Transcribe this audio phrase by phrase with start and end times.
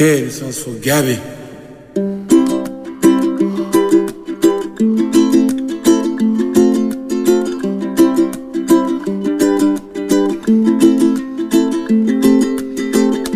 [0.00, 1.20] K, this one's for Gabby.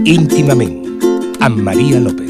[0.07, 0.87] íntimament
[1.41, 2.24] amb Maria López.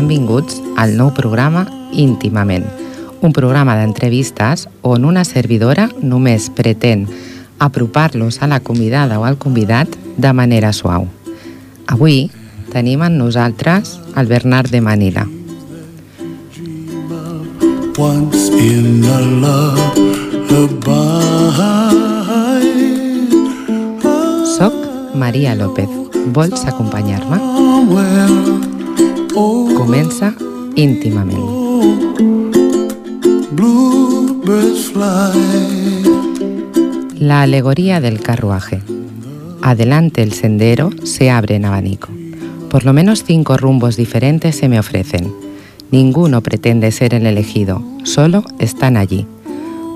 [0.00, 2.64] Benvinguts al nou programa Íntimament,
[3.20, 7.04] un programa d'entrevistes on una servidora només pretén
[7.60, 11.04] apropar-los a la convidada o al convidat de manera suau.
[11.84, 12.30] Avui
[12.72, 15.26] tenim amb nosaltres el Bernard de Manila.
[18.00, 20.80] Once in a lullaby.
[24.56, 24.72] Soc
[25.14, 25.88] Maria López.
[26.32, 28.79] Vols acompanyar-me?
[29.32, 30.34] Comença
[30.74, 31.38] íntimament.
[37.18, 38.82] La alegoría del carruaje.
[39.62, 42.08] Adelante el sendero se abre en abanico.
[42.70, 45.32] Por lo menos cinco rumbos diferentes se me ofrecen.
[45.90, 49.26] Ninguno pretende ser el elegido, solo están allí.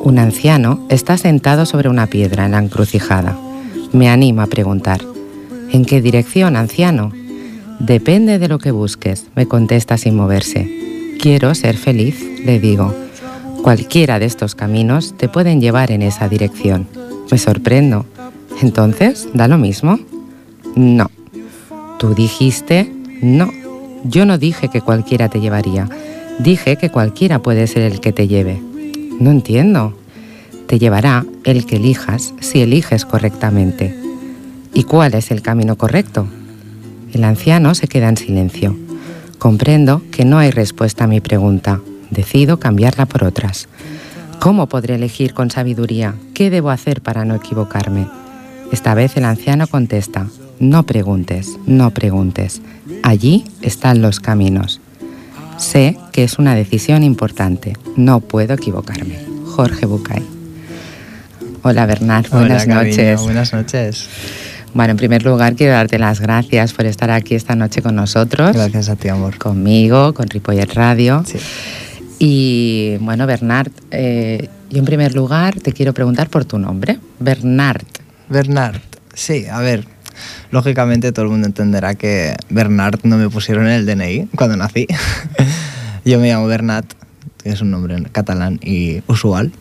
[0.02, 3.36] Un anciano está sentado sobre una piedra en la encrucijada.
[3.92, 5.00] Me animo a preguntar,
[5.72, 7.23] ¿en qué dirección, anciano?
[7.80, 11.16] Depende de lo que busques, me contesta sin moverse.
[11.20, 12.94] Quiero ser feliz, le digo.
[13.62, 16.86] Cualquiera de estos caminos te pueden llevar en esa dirección.
[17.30, 18.06] Me sorprendo.
[18.62, 19.98] Entonces, ¿da lo mismo?
[20.76, 21.10] No.
[21.98, 23.50] Tú dijiste no.
[24.04, 25.88] Yo no dije que cualquiera te llevaría.
[26.38, 28.60] Dije que cualquiera puede ser el que te lleve.
[29.18, 29.96] No entiendo.
[30.66, 33.96] Te llevará el que elijas si eliges correctamente.
[34.74, 36.26] ¿Y cuál es el camino correcto?
[37.14, 38.76] El anciano se queda en silencio.
[39.38, 41.80] Comprendo que no hay respuesta a mi pregunta.
[42.10, 43.68] Decido cambiarla por otras.
[44.40, 46.16] ¿Cómo podré elegir con sabiduría?
[46.34, 48.08] ¿Qué debo hacer para no equivocarme?
[48.72, 50.26] Esta vez el anciano contesta,
[50.58, 52.60] no preguntes, no preguntes.
[53.04, 54.80] Allí están los caminos.
[55.56, 57.74] Sé que es una decisión importante.
[57.96, 59.18] No puedo equivocarme.
[59.46, 60.22] Jorge Bucay.
[61.62, 63.20] Hola Bernard, buenas Hola, cariño, noches.
[63.22, 64.08] Buenas noches.
[64.74, 68.52] Bueno, en primer lugar quiero darte las gracias por estar aquí esta noche con nosotros.
[68.52, 69.38] Gracias a ti, amor.
[69.38, 71.22] Conmigo, con Ripollet Radio.
[71.24, 71.38] Sí.
[72.18, 76.98] Y bueno, Bernard, eh, yo en primer lugar te quiero preguntar por tu nombre.
[77.20, 77.84] Bernard.
[78.28, 78.80] Bernard.
[79.14, 79.86] Sí, a ver.
[80.50, 84.88] Lógicamente todo el mundo entenderá que Bernard no me pusieron en el DNI cuando nací.
[86.04, 86.84] Yo me llamo Bernat,
[87.42, 89.52] que es un nombre catalán y usual.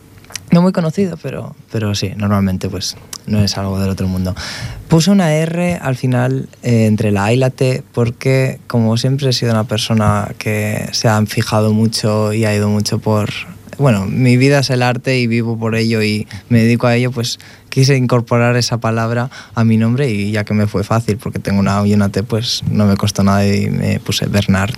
[0.54, 4.36] No muy conocido, pero, pero sí, normalmente pues no es algo del otro mundo.
[4.86, 9.30] Puse una R al final eh, entre la A y la T porque como siempre
[9.30, 13.30] he sido una persona que se han fijado mucho y ha ido mucho por...
[13.78, 17.10] Bueno, mi vida es el arte y vivo por ello y me dedico a ello,
[17.10, 21.40] pues quise incorporar esa palabra a mi nombre y ya que me fue fácil porque
[21.40, 24.76] tengo una A y una T, pues no me costó nada y me puse Bernard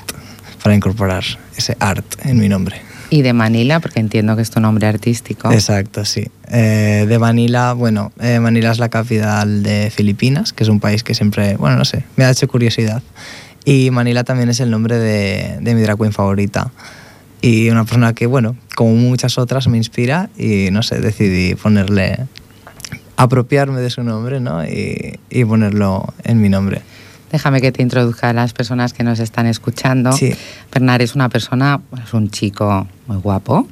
[0.62, 1.22] para incorporar
[1.54, 2.95] ese art en mi nombre.
[3.08, 5.52] Y de Manila, porque entiendo que es tu nombre artístico.
[5.52, 6.26] Exacto, sí.
[6.50, 11.04] Eh, de Manila, bueno, eh, Manila es la capital de Filipinas, que es un país
[11.04, 13.02] que siempre, bueno, no sé, me ha hecho curiosidad.
[13.64, 16.72] Y Manila también es el nombre de, de mi drag queen favorita.
[17.42, 22.26] Y una persona que, bueno, como muchas otras, me inspira y, no sé, decidí ponerle,
[23.16, 24.64] apropiarme de su nombre, ¿no?
[24.64, 26.82] Y, y ponerlo en mi nombre.
[27.30, 30.12] Déjame que te introduzca a las personas que nos están escuchando.
[30.12, 30.32] Sí.
[30.72, 33.66] Bernard es una persona, es un chico muy guapo.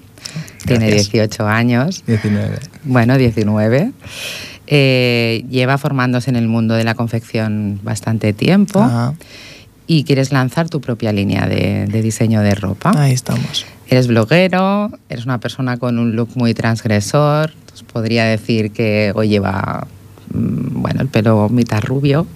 [0.66, 1.12] Tiene Gracias.
[1.12, 2.04] 18 años.
[2.06, 2.58] 19.
[2.84, 3.92] Bueno, 19.
[4.66, 9.14] Eh, lleva formándose en el mundo de la confección bastante tiempo Ajá.
[9.86, 12.92] y quieres lanzar tu propia línea de, de diseño de ropa.
[12.96, 13.66] Ahí estamos.
[13.88, 17.52] Eres bloguero, eres una persona con un look muy transgresor.
[17.92, 19.86] Podría decir que hoy lleva
[20.34, 22.26] bueno, el pelo mitad rubio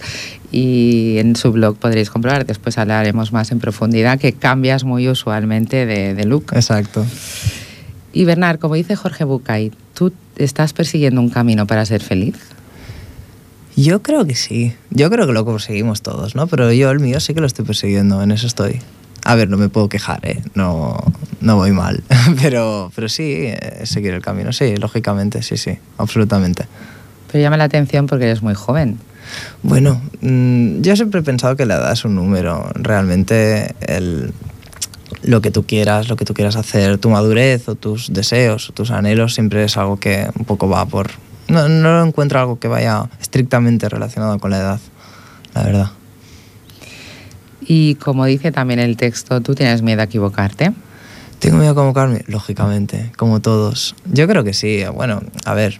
[0.50, 5.84] y en su blog podréis comprobar, después hablaremos más en profundidad, que cambias muy usualmente
[5.84, 6.52] de, de look.
[6.54, 7.04] Exacto.
[8.12, 12.36] Y Bernard, como dice Jorge Bucay, ¿tú estás persiguiendo un camino para ser feliz?
[13.76, 14.74] Yo creo que sí.
[14.90, 16.46] Yo creo que lo conseguimos todos, ¿no?
[16.48, 18.80] Pero yo el mío sí que lo estoy persiguiendo, en eso estoy.
[19.24, 20.42] A ver, no me puedo quejar, ¿eh?
[20.54, 20.96] No,
[21.40, 22.02] no voy mal.
[22.42, 26.66] pero, pero sí, eh, seguir el camino, sí, lógicamente, sí, sí, absolutamente.
[27.30, 28.98] Pero llama la atención porque eres muy joven.
[29.62, 32.70] Bueno, mm, yo siempre he pensado que la edad es un número.
[32.74, 34.32] Realmente el,
[35.22, 38.72] lo que tú quieras, lo que tú quieras hacer, tu madurez o tus deseos o
[38.72, 41.10] tus anhelos siempre es algo que un poco va por
[41.48, 44.80] No, no encuentro algo que vaya estrictamente relacionado con la edad,
[45.54, 45.90] la verdad.
[47.60, 50.72] Y como dice también el texto, ¿tú tienes miedo a equivocarte?
[51.38, 52.24] ¿Tengo miedo a equivocarme?
[52.26, 53.94] Lógicamente, como todos.
[54.10, 54.82] Yo creo que sí.
[54.92, 55.78] Bueno, a ver,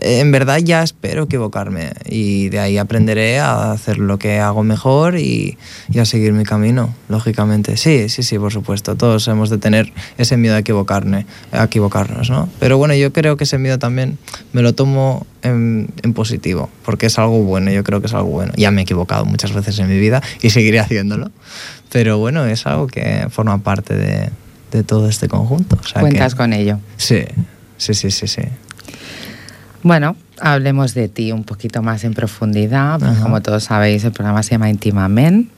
[0.00, 5.16] en verdad ya espero equivocarme y de ahí aprenderé a hacer lo que hago mejor
[5.16, 5.56] y,
[5.90, 7.76] y, a seguir mi camino, lógicamente.
[7.76, 8.96] Sí, sí, sí, por supuesto.
[8.96, 12.48] Todos hemos de tener ese miedo a, equivocarme, a equivocarnos, ¿no?
[12.58, 14.18] Pero bueno, yo creo que ese miedo también
[14.52, 18.28] me lo tomo en, en, positivo, porque es algo bueno, yo creo que es algo
[18.28, 18.52] bueno.
[18.56, 21.30] Ya me he equivocado muchas veces en mi vida y seguiré haciéndolo.
[21.90, 24.30] Pero bueno, es algo que forma parte de,
[24.70, 25.76] de todo este conjunto.
[25.80, 26.78] O sea Cuentas que, con ello.
[26.96, 27.24] Sí,
[27.76, 28.42] sí, sí, sí, sí.
[29.82, 32.98] Bueno, hablemos de ti un poquito más en profundidad.
[32.98, 35.50] Pues como todos sabéis, el programa se llama Íntimamente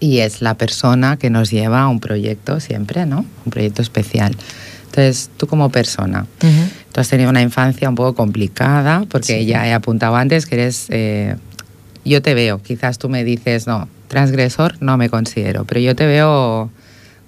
[0.00, 3.24] y es la persona que nos lleva a un proyecto siempre, ¿no?
[3.44, 4.34] Un proyecto especial.
[4.86, 6.68] Entonces, tú como persona, uh -huh.
[6.90, 9.46] tú has tenido una infancia un poco complicada, porque sí.
[9.46, 10.86] ya he apuntado antes que eres...
[10.88, 11.36] Eh,
[12.02, 16.06] yo te veo, quizás tú me dices, no, transgresor no me considero, pero yo te
[16.06, 16.70] veo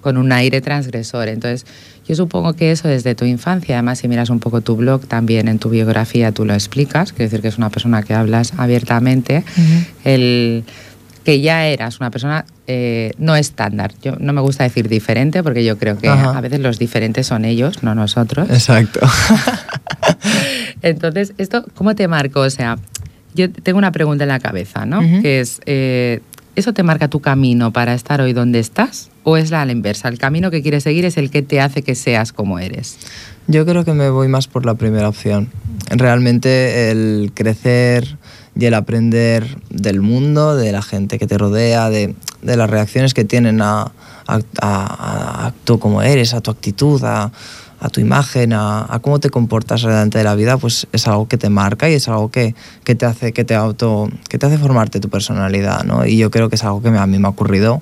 [0.03, 1.29] con un aire transgresor.
[1.29, 1.65] Entonces,
[2.07, 5.47] yo supongo que eso desde tu infancia, además si miras un poco tu blog, también
[5.47, 9.43] en tu biografía tú lo explicas, quiere decir que es una persona que hablas abiertamente,
[9.57, 9.85] uh -huh.
[10.03, 10.63] el
[11.23, 13.93] que ya eras una persona eh, no estándar.
[14.01, 16.37] Yo no me gusta decir diferente porque yo creo que Ajá.
[16.37, 18.49] a veces los diferentes son ellos, no nosotros.
[18.49, 18.99] Exacto.
[20.81, 22.41] Entonces, ¿esto cómo te marcó?
[22.41, 22.77] O sea,
[23.35, 24.99] yo tengo una pregunta en la cabeza, ¿no?
[24.99, 25.21] Uh -huh.
[25.21, 26.19] Que es, eh,
[26.55, 29.09] ¿eso te marca tu camino para estar hoy donde estás?
[29.23, 30.09] ¿O es la, inversa?
[30.09, 32.97] ¿El camino que quieres seguir es el que te hace que seas como eres?
[33.47, 35.49] Yo creo que me voy más por la primera opción.
[35.89, 38.17] Realmente el crecer
[38.55, 43.23] y el aprender del mundo, de la gente que te rodea, de, las reacciones que
[43.23, 43.91] tienen a,
[44.27, 47.31] a, a, a, tú como eres, a tu actitud, a,
[47.83, 51.37] a tu imagen, a, cómo te comportas delante de la vida, pues es algo que
[51.37, 54.57] te marca y es algo que, que, te hace que te auto que te hace
[54.57, 56.05] formarte tu personalidad, ¿no?
[56.05, 57.81] Y yo creo que es algo que a mí me ha ocurrido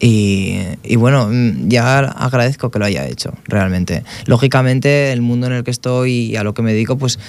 [0.00, 1.30] y, y, bueno,
[1.68, 4.02] ya agradezco que lo haya hecho, realmente.
[4.26, 7.20] Lógicamente, el mundo en el que estoy y a lo que me dedico, pues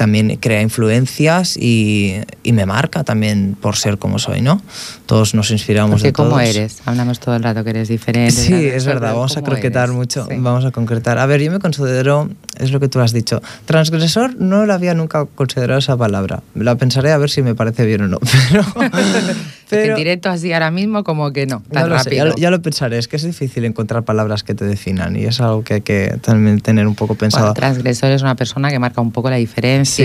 [0.00, 4.62] también crea influencias y, y, me marca también por ser como soy, ¿no?
[5.04, 6.30] Todos nos inspiramos Porque de todos.
[6.30, 6.80] ¿cómo eres?
[6.86, 8.32] Hablamos todo el rato que eres diferente.
[8.32, 9.96] Sí, es verdad, vamos a croquetar eres?
[9.96, 10.36] mucho, sí.
[10.38, 11.18] vamos a concretar.
[11.18, 14.94] A ver, yo me considero, es lo que tú has dicho, transgresor no lo había
[14.94, 16.42] nunca considerado esa palabra.
[16.54, 18.18] La pensaré a ver si me parece bien o no,
[18.50, 18.64] pero...
[19.68, 22.10] pero en directo así ahora mismo como que no, tan no rápido.
[22.10, 25.14] Sé, ya, lo, ya, lo, pensaré, es que es difícil encontrar palabras que te definan
[25.14, 27.44] y es algo que hay que también tener un poco pensado.
[27.44, 30.04] Bueno, transgresor es una persona que marca un poco la diferencia Sí.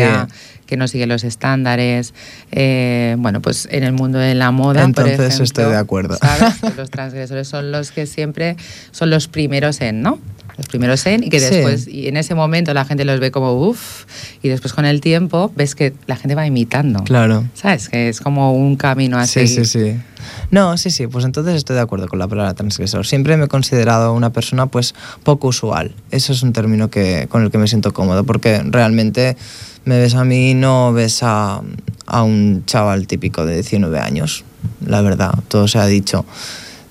[0.66, 2.14] que no sigue los estándares.
[2.52, 4.84] Eh, bueno, pues en el mundo de la moda.
[4.84, 6.18] Entonces por ejemplo, estoy de acuerdo.
[6.18, 6.56] ¿sabes?
[6.78, 8.58] los transgresores son los que siempre
[8.92, 10.20] son los primeros en, ¿no?
[10.58, 11.92] Los primeros en y que después, sí.
[11.92, 14.06] y en ese momento la gente los ve como uff,
[14.42, 17.04] y después con el tiempo ves que la gente va imitando.
[17.04, 17.46] Claro.
[17.54, 17.90] ¿Sabes?
[17.90, 19.48] Que es como un camino así.
[19.48, 19.98] Sí, sí, sí.
[20.52, 23.06] No, sí, sí, pues entonces estoy de acuerdo con la palabra transgresor.
[23.06, 25.94] Siempre me he considerado una persona pues poco usual.
[26.12, 29.38] Eso es un término que, con el que me siento cómodo, porque realmente
[29.86, 31.62] me ves a mí no ves a,
[32.08, 34.44] a un chaval típico de 19 años,
[34.86, 36.26] la verdad, todo se ha dicho.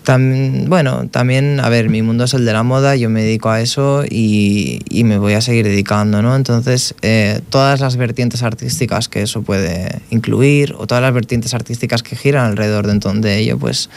[0.06, 3.60] Bueno, también, a ver, mi mundo es el de la moda, yo me dedico a
[3.60, 6.36] eso y, y me voy a seguir dedicando, ¿no?
[6.36, 12.02] Entonces, eh, todas las vertientes artísticas que eso puede incluir, o todas las vertientes artísticas
[12.02, 13.88] que giran alrededor de, de ello, pues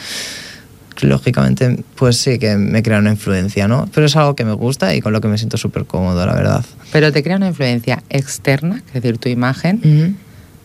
[1.02, 3.88] lógicamente, pues sí que me crea una influencia, ¿no?
[3.94, 6.34] Pero es algo que me gusta y con lo que me siento súper cómodo, la
[6.34, 6.64] verdad.
[6.90, 10.14] Pero te crea una influencia externa, es decir, tu imagen, uh -huh.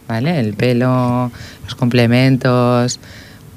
[0.08, 0.40] ¿vale?
[0.40, 1.32] El pelo,
[1.66, 3.00] los complementos,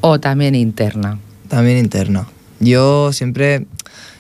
[0.00, 1.19] o también interna.
[1.49, 2.26] También interna.
[2.61, 3.67] Yo siempre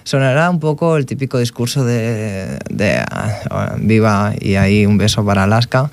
[0.06, 3.04] sonará un poco el típico discurso de, de
[3.50, 5.90] uh, viva y ahí un beso para Alaska.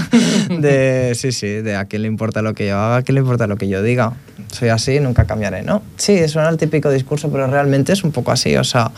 [0.48, 3.20] De sí sí de a quién le importa lo que yo haga a quién le
[3.20, 4.12] importa lo que yo diga.
[4.52, 8.30] Soy así nunca cambiaré no sí suena el típico discurso pero realmente es un poco
[8.30, 8.56] así.
[8.56, 8.92] O sea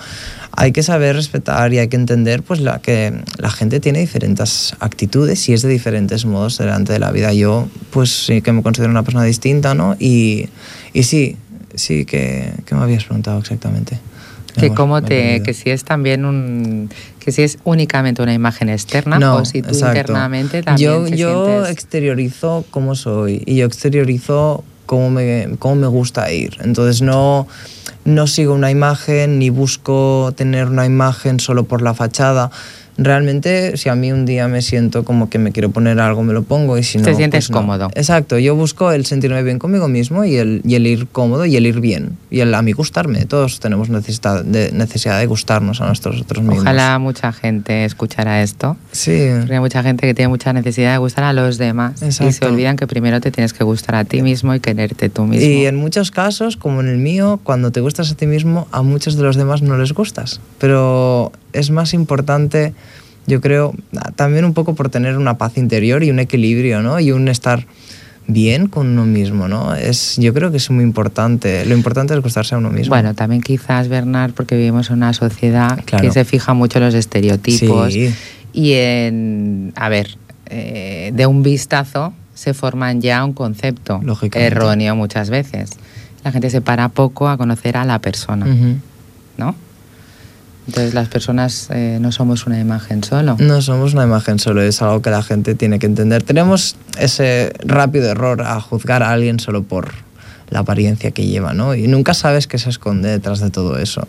[0.52, 4.74] hay que saber respetar y hay que entender pues la que la gente tiene diferentes
[4.80, 7.32] actitudes y es de diferentes modos delante de la vida.
[7.32, 10.48] Yo pues sí que me considero una persona distinta no y,
[10.92, 11.36] y sí
[11.78, 13.98] sí que, que me habías preguntado exactamente.
[14.58, 19.18] Que cómo te que si es también un que si es únicamente una imagen externa
[19.18, 19.98] no, o si tú exacto.
[19.98, 21.70] internamente también yo te yo sientes...
[21.70, 26.56] exteriorizo cómo soy y yo exteriorizo cómo me cómo me gusta ir.
[26.60, 27.46] Entonces no
[28.04, 32.50] no sigo una imagen ni busco tener una imagen solo por la fachada
[32.98, 36.32] realmente si a mí un día me siento como que me quiero poner algo, me
[36.32, 37.04] lo pongo y si no...
[37.04, 37.56] Te sientes pues no.
[37.58, 37.90] cómodo.
[37.94, 41.56] Exacto, yo busco el sentirme bien conmigo mismo y el, y el ir cómodo y
[41.56, 42.18] el ir bien.
[42.30, 43.24] Y el a mí gustarme.
[43.24, 46.62] Todos tenemos necesidad de, necesidad de gustarnos a nosotros otros mismos.
[46.62, 48.76] Ojalá mucha gente escuchara esto.
[48.90, 49.28] Sí.
[49.38, 52.24] Porque hay mucha gente que tiene mucha necesidad de gustar a los demás y se
[52.24, 52.52] Exacto.
[52.52, 55.46] olvidan que primero te tienes que gustar a ti mismo y quererte tú mismo.
[55.48, 58.82] Y en muchos casos, como en el mío, cuando te gustas a ti mismo, a
[58.82, 60.40] muchos de los demás no les gustas.
[60.58, 62.72] Pero es más importante,
[63.26, 63.74] yo creo,
[64.16, 66.98] también un poco por tener una paz interior y un equilibrio, ¿no?
[67.00, 67.66] Y un estar
[68.26, 69.74] bien con uno mismo, ¿no?
[69.74, 71.64] Es, yo creo que es muy importante.
[71.64, 72.90] Lo importante es gustarse a uno mismo.
[72.94, 76.04] Bueno, también quizás, Bernard, porque vivimos en una sociedad Claro.
[76.04, 78.14] que se fija mucho en los estereotipos Sí.
[78.52, 84.00] y en, a ver, eh, de un vistazo se forman ya un concepto
[84.34, 85.70] erróneo muchas veces.
[86.22, 88.46] La gente se para poco a conocer a la persona.
[89.38, 89.54] ¿no?
[90.68, 93.36] Entonces las personas eh, no somos una imagen solo.
[93.40, 96.22] No somos una imagen solo, es algo que la gente tiene que entender.
[96.22, 99.94] Tenemos ese rápido error a juzgar a alguien solo por
[100.50, 101.74] la apariencia que lleva, ¿no?
[101.74, 104.06] Y nunca sabes qué se esconde detrás de todo eso.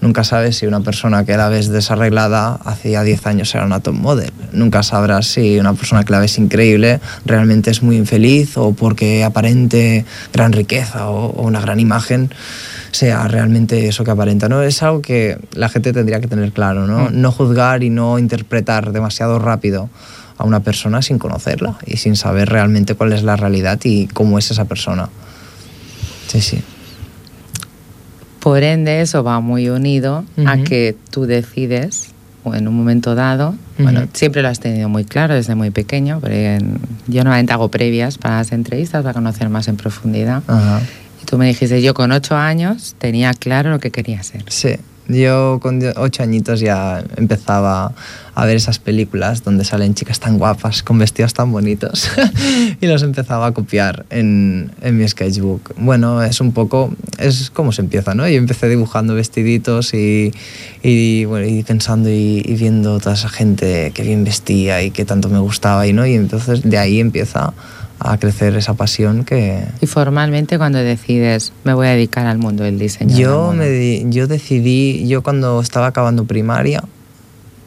[0.00, 3.94] Nunca sabes si una persona que la ves desarreglada hacía 10 años era una top
[3.94, 4.30] model.
[4.52, 9.24] Nunca sabrás si una persona que la ves increíble realmente es muy infeliz o porque
[9.24, 12.30] aparente gran riqueza o, o una gran imagen
[12.96, 14.48] sea realmente eso que aparenta.
[14.48, 14.62] ¿no?
[14.62, 17.10] Es algo que la gente tendría que tener claro, ¿no?
[17.10, 17.20] Mm.
[17.20, 19.90] No juzgar y no interpretar demasiado rápido
[20.38, 24.38] a una persona sin conocerla y sin saber realmente cuál es la realidad y cómo
[24.38, 25.08] es esa persona.
[26.26, 26.62] Sí, sí.
[28.40, 30.64] Por ende, eso va muy unido a Ujú.
[30.64, 32.08] que tú decides,
[32.44, 34.08] o en un momento dado, bueno, Ujú.
[34.12, 36.58] siempre lo has tenido muy claro desde muy pequeño, porque
[37.08, 40.42] yo normalmente hago previas para las entrevistas para conocer más en profundidad.
[40.46, 40.80] Ajá.
[40.80, 44.44] Y tú me dijiste, yo con ocho años tenía claro lo que quería ser.
[44.48, 44.76] Sí,
[45.08, 47.92] yo con ocho añitos ya empezaba
[48.34, 52.10] a ver esas películas donde salen chicas tan guapas con vestidos tan bonitos
[52.80, 55.74] y los empezaba a copiar en, en mi sketchbook.
[55.78, 58.28] Bueno, es un poco, es como se empieza, ¿no?
[58.28, 60.32] Yo empecé dibujando vestiditos y,
[60.82, 65.04] y, bueno, y pensando y, y viendo toda esa gente que bien vestía y que
[65.04, 66.06] tanto me gustaba y, ¿no?
[66.06, 67.54] y entonces de ahí empieza
[67.98, 72.64] a crecer esa pasión que, Y formalmente cuando decides, me voy a dedicar al mundo
[72.64, 73.16] del diseño.
[73.16, 76.82] yo, me di- yo decidí, yo cuando estaba acabando primaria,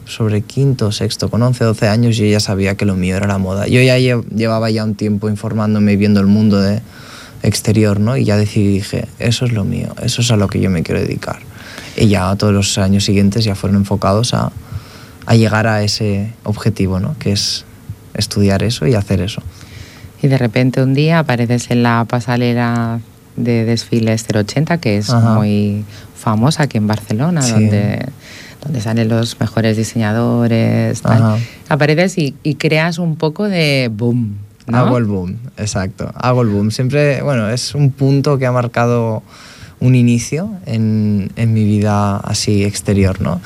[0.06, 3.38] sobre quinto, sexto, con 11, 12 años, yo ya sabía que lo mío era la
[3.38, 3.66] moda.
[3.68, 6.80] Yo ya lle- llevaba ya un tiempo informándome y viendo el mundo de
[7.42, 8.16] exterior, ¿no?
[8.16, 10.82] Y ya decidí, dije, eso es lo mío, eso es a lo que yo me
[10.82, 11.38] quiero dedicar.
[11.96, 14.50] Y ya todos los años siguientes ya fueron enfocados a,
[15.26, 17.16] a llegar a ese objetivo, ¿no?
[17.18, 17.64] Que es
[18.14, 19.42] estudiar eso y hacer eso.
[20.22, 23.00] Y de repente un día apareces en la pasarela
[23.36, 25.34] de desfiles 080, que es Ajá.
[25.34, 25.84] muy
[26.16, 27.52] famosa aquí en Barcelona, Sí.
[27.52, 28.06] donde,
[28.62, 31.00] donde salen los mejores diseñadores.
[31.00, 31.38] tal.
[31.68, 34.36] Apareces y, y creas un poco de boom.
[34.66, 34.76] ¿no?
[34.78, 36.12] Hago el boom, exacto.
[36.14, 36.70] Hago el boom.
[36.70, 39.22] Siempre, bueno, es un punto que ha marcado
[39.80, 43.40] un inicio en, en mi vida así exterior, ¿no?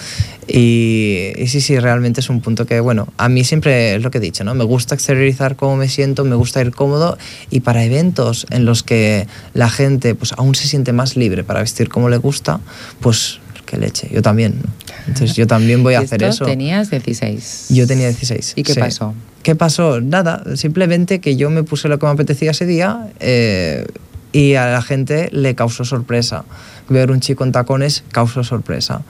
[0.46, 4.10] Y, y sí, sí, realmente es un punto que, bueno, a mí siempre es lo
[4.10, 4.54] que he dicho, ¿no?
[4.54, 7.16] Me gusta exteriorizar cómo me siento, me gusta ir cómodo
[7.50, 11.60] y para eventos en los que la gente pues aún se siente más libre para
[11.60, 12.60] vestir como le gusta,
[13.00, 14.70] pues qué leche, yo también, ¿no?
[15.06, 16.44] Entonces yo también voy a hacer eso.
[16.44, 17.66] Tenías 16.
[17.70, 18.54] Yo tenía 16.
[18.56, 18.80] ¿Y qué sí.
[18.80, 19.14] pasó?
[19.42, 20.00] ¿Qué pasó?
[20.00, 23.86] Nada, simplemente que yo me puse lo que me apetecía ese día eh,
[24.34, 26.44] y a la gente le causó sorpresa.
[26.88, 29.02] Ver un chico en tacones causó sorpresa.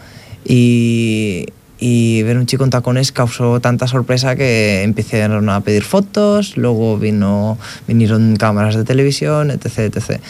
[0.45, 1.47] Y,
[1.79, 6.99] y ver un chico en tacones causó tanta sorpresa que empezaron a pedir fotos, luego
[6.99, 7.57] vino,
[7.89, 9.79] vinieron cámaras de televisión, etc.
[9.79, 10.21] etc.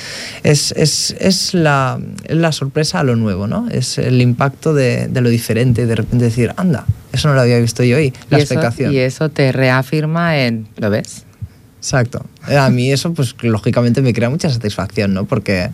[0.45, 3.69] Es, es, es la, es la sorpresa a lo nuevo, ¿no?
[3.71, 7.59] Es el impacto de, de lo diferente, de repente decir, anda, eso no lo había
[7.59, 8.93] visto yo hoy, la y eso, expectación.
[8.93, 11.25] y eso te reafirma en, ¿lo ves?
[11.85, 12.25] Exacto.
[12.49, 15.27] Eh, A mí eso, pues lógicamente me crea mucha satisfacción, ¿no?
[15.27, 15.69] Porque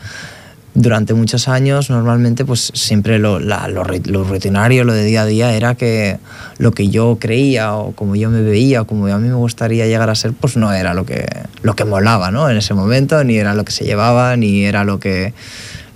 [0.74, 5.26] durante muchos años, normalmente, pues siempre lo, la- lo, lo rutinario, lo de día a
[5.26, 6.18] día, era que
[6.58, 9.86] lo que yo creía o como yo me veía o como a mí me gustaría
[9.86, 11.28] llegar a ser, pues no era lo que,
[11.62, 12.50] lo que molaba, ¿no?
[12.50, 15.32] En ese momento, ni era lo que se llevaba, ni era lo que,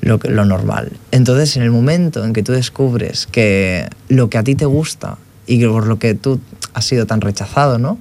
[0.01, 0.93] lo, lo normal.
[1.11, 5.19] Entonces, en el momento en que tú descubres que lo que a ti te gusta
[5.49, 6.39] y por lo que tú
[6.73, 7.99] has sido tan rechazado, ¿no?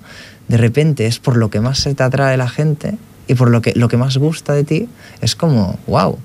[0.48, 2.98] De repente es por lo que más se te atrae la gente
[3.28, 4.90] y por lo que, lo que más gusta de ti,
[5.22, 6.18] es como, wow,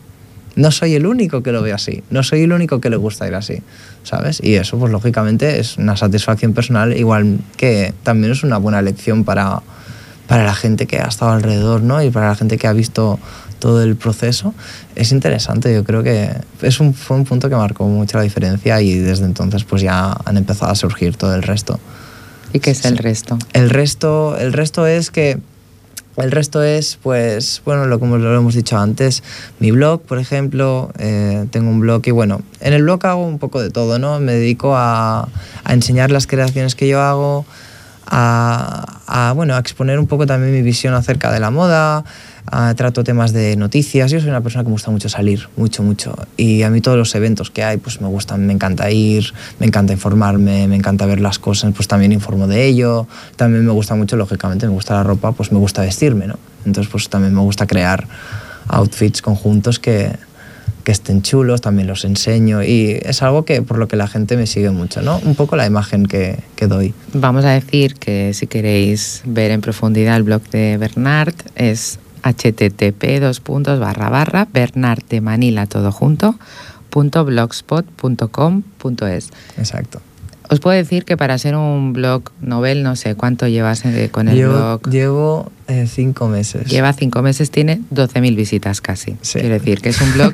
[0.57, 3.29] no soy el único que lo ve así, no soy el único que le gusta
[3.29, 3.63] ir así,
[4.03, 4.41] ¿sabes?
[4.43, 9.23] Y eso, pues lógicamente, es una satisfacción personal, igual que también es una buena lección
[9.23, 9.63] para,
[10.27, 12.03] para la gente que ha estado alrededor, ¿no?
[12.03, 13.21] Y para la gente que ha visto
[13.61, 14.55] todo el proceso,
[14.97, 15.73] es interesante.
[15.73, 16.31] Yo creo que
[16.63, 20.17] es un, fue un punto que marcó mucho la diferencia y desde entonces pues ya
[20.25, 21.79] han empezado a surgir todo el resto.
[22.53, 23.39] ¿Y qué es el resto?
[23.53, 25.39] El resto, el resto es que
[26.17, 29.23] el resto es, pues, bueno, lo como lo hemos dicho antes,
[29.61, 33.39] mi blog, por ejemplo, eh, tengo un blog y bueno, en el blog hago un
[33.39, 34.19] poco de todo, ¿no?
[34.19, 35.29] Me dedico a,
[35.63, 37.47] a enseñar las creaciones que yo hago,
[38.05, 42.05] a, a, bueno, a exponer un poco también mi visión acerca de la moda,
[42.51, 44.11] a, trato temas de noticias.
[44.11, 46.15] Yo soy una persona que me gusta mucho salir, mucho, mucho.
[46.37, 49.67] Y a mí todos los eventos que hay, pues me gustan, me encanta ir, me
[49.67, 53.07] encanta informarme, me encanta ver las cosas, pues también informo de ello.
[53.37, 56.39] También me gusta mucho, lógicamente, me gusta la ropa, pues me gusta vestirme, ¿no?
[56.65, 58.07] Entonces, pues también me gusta crear
[58.69, 60.13] outfits conjuntos que,
[60.89, 64.39] que estén chulos, también los enseño y es algo que por lo que la gente
[64.39, 65.21] me sigue mucho, ¿no?
[65.23, 66.95] Un poco la imagen que, que doy.
[67.13, 71.99] Vamos a decir que si queréis ver en profundidad el blog de Bernard es
[72.33, 76.39] http dos puntos barra barra Bernard de Manila todo junto
[76.91, 79.31] punto blogspot.com punto es.
[79.57, 80.01] Exacto.
[80.51, 84.35] Os puedo decir que para ser un blog novel, no sé cuánto llevas con el
[84.35, 84.89] llevo, blog.
[84.91, 86.65] Llevo eh, cinco meses.
[86.67, 89.17] Lleva cinco meses, tiene 12.000 visitas casi.
[89.21, 89.41] Sí.
[89.41, 90.33] Quiero decir que es un blog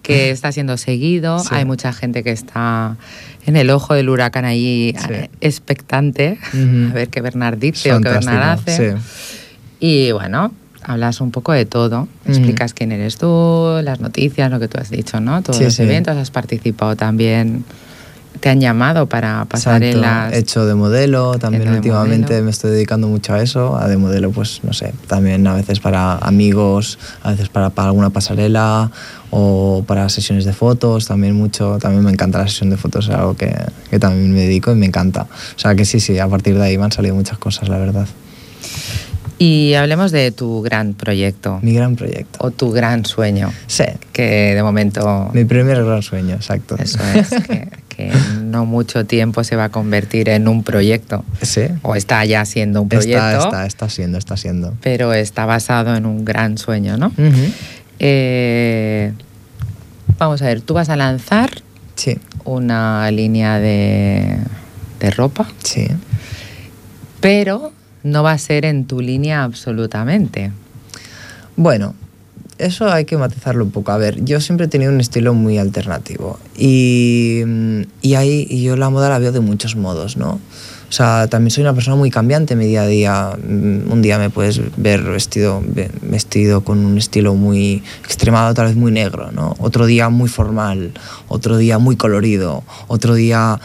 [0.00, 1.48] que está siendo seguido, Sí.
[1.50, 2.96] hay mucha gente que está
[3.44, 5.06] en el ojo del huracán allí Sí.
[5.12, 8.96] eh, expectante a ver qué Bernard dice o qué Bernard hace.
[9.80, 10.50] Y bueno,
[10.84, 14.90] hablas un poco de todo, explicas quién eres tú, las noticias, lo que tú has
[14.90, 15.42] dicho, ¿no?
[15.42, 15.82] Todos Sí, los sí.
[15.82, 17.64] eventos, has participado también,
[18.40, 20.00] te han llamado para pasar en Exacto.
[20.00, 20.32] las...
[20.32, 22.44] He hecho de modelo, también de últimamente modelo.
[22.46, 25.78] me estoy dedicando mucho a eso, a de modelo, pues no sé, también a veces
[25.80, 28.90] para amigos, a veces para, para alguna pasarela
[29.30, 33.14] o para sesiones de fotos, también mucho, también me encanta la sesión de fotos, es
[33.14, 33.54] algo que,
[33.90, 35.22] que también me dedico y me encanta.
[35.56, 37.78] O sea que sí, sí, a partir de ahí me han salido muchas cosas, la
[37.78, 38.06] verdad.
[39.44, 42.38] Y hablemos de tu gran proyecto Mi gran proyecto.
[42.40, 46.76] o tu gran sueño, Sí, que de momento mi primer gran sueño, exacto.
[46.78, 48.12] eso es, que, que
[48.44, 52.82] no mucho tiempo se va a convertir en un proyecto, Sí, o está ya siendo
[52.82, 54.74] un proyecto, está, está, está siendo, está siendo.
[54.80, 57.10] pero está basado en un gran sueño, ¿no?
[57.98, 59.12] Eh,
[60.18, 61.50] vamos a ver, tú vas a lanzar
[61.94, 64.36] Sí, una línea de,
[65.00, 65.86] de ropa, sí.
[67.20, 67.72] pero
[68.02, 70.52] no va a ser en tu línea absolutamente.
[71.56, 71.94] Bueno,
[72.58, 73.92] eso hay que matizarlo un poco.
[73.92, 78.76] A ver, yo siempre he tenido un estilo muy alternativo y, mm, y ahí yo
[78.76, 80.40] la moda la veo de muchos modos, ¿no?
[80.88, 83.30] O sea, también soy una persona muy cambiante en mi día a día.
[83.42, 88.66] Mm, Un día me puedes ver vestido, ve- vestido con un estilo muy extremado, tal
[88.66, 89.54] vez muy negro, ¿no?
[89.58, 90.92] Otro día muy formal,
[91.28, 93.58] otro día muy colorido, otro día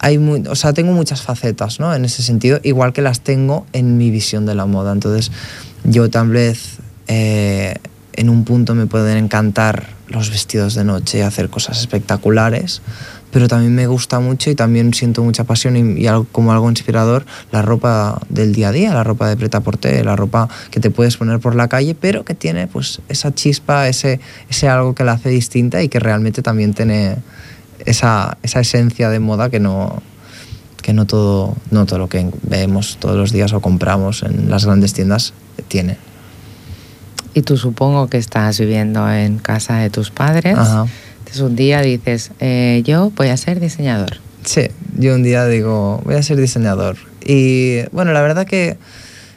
[0.00, 1.94] hay muy, o sea, tengo muchas facetas, ¿no?
[1.94, 4.92] En ese sentido, igual que las tengo en mi visión de la moda.
[4.92, 5.30] Entonces,
[5.84, 7.74] yo tal vez eh,
[8.14, 12.82] en un punto me pueden encantar los vestidos de noche y hacer cosas espectaculares,
[13.32, 16.70] pero también me gusta mucho y también siento mucha pasión y, y algo, como algo
[16.70, 20.78] inspirador la ropa del día a día, la ropa de preta porter, la ropa que
[20.78, 24.94] te puedes poner por la calle, pero que tiene pues esa chispa, ese, ese algo
[24.94, 27.16] que la hace distinta y que realmente también tiene
[27.84, 30.02] esa, esa esencia de moda que no,
[30.82, 34.64] que no todo, no todo lo que vemos todos los días o compramos en las
[34.64, 35.32] grandes tiendas
[35.68, 35.96] tiene.
[37.34, 40.56] Y tú supongo que estás viviendo en casa de tus padres.
[40.56, 40.86] Ajá.
[41.18, 44.18] Entonces un día dices, eh, yo voy a ser diseñador.
[44.44, 44.68] Sí,
[44.98, 46.96] yo un día digo, voy a ser diseñador.
[47.24, 48.76] Y bueno, la verdad que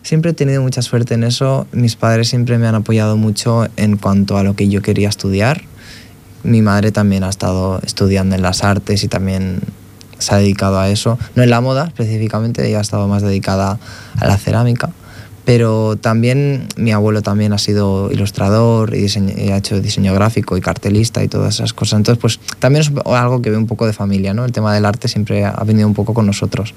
[0.04, 1.66] siempre he tenido mucha suerte en eso.
[1.72, 5.64] Mis padres siempre me han apoyado mucho en cuanto a lo que yo quería estudiar.
[6.48, 9.60] Mi madre también ha estado estudiando en las artes y también
[10.18, 11.20] se ha dedicado a eso.
[11.36, 13.80] No en la moda específicamente, ella ha estado más dedicada
[14.18, 14.92] a la cerámica.
[15.48, 20.58] Pero también mi abuelo también ha sido ilustrador y, diseño- y ha hecho diseño gráfico
[20.58, 22.00] y cartelista y todas esas cosas.
[22.00, 24.44] Entonces, pues también es algo que ve un poco de familia, ¿no?
[24.44, 26.74] El tema del arte siempre ha venido un poco con nosotros.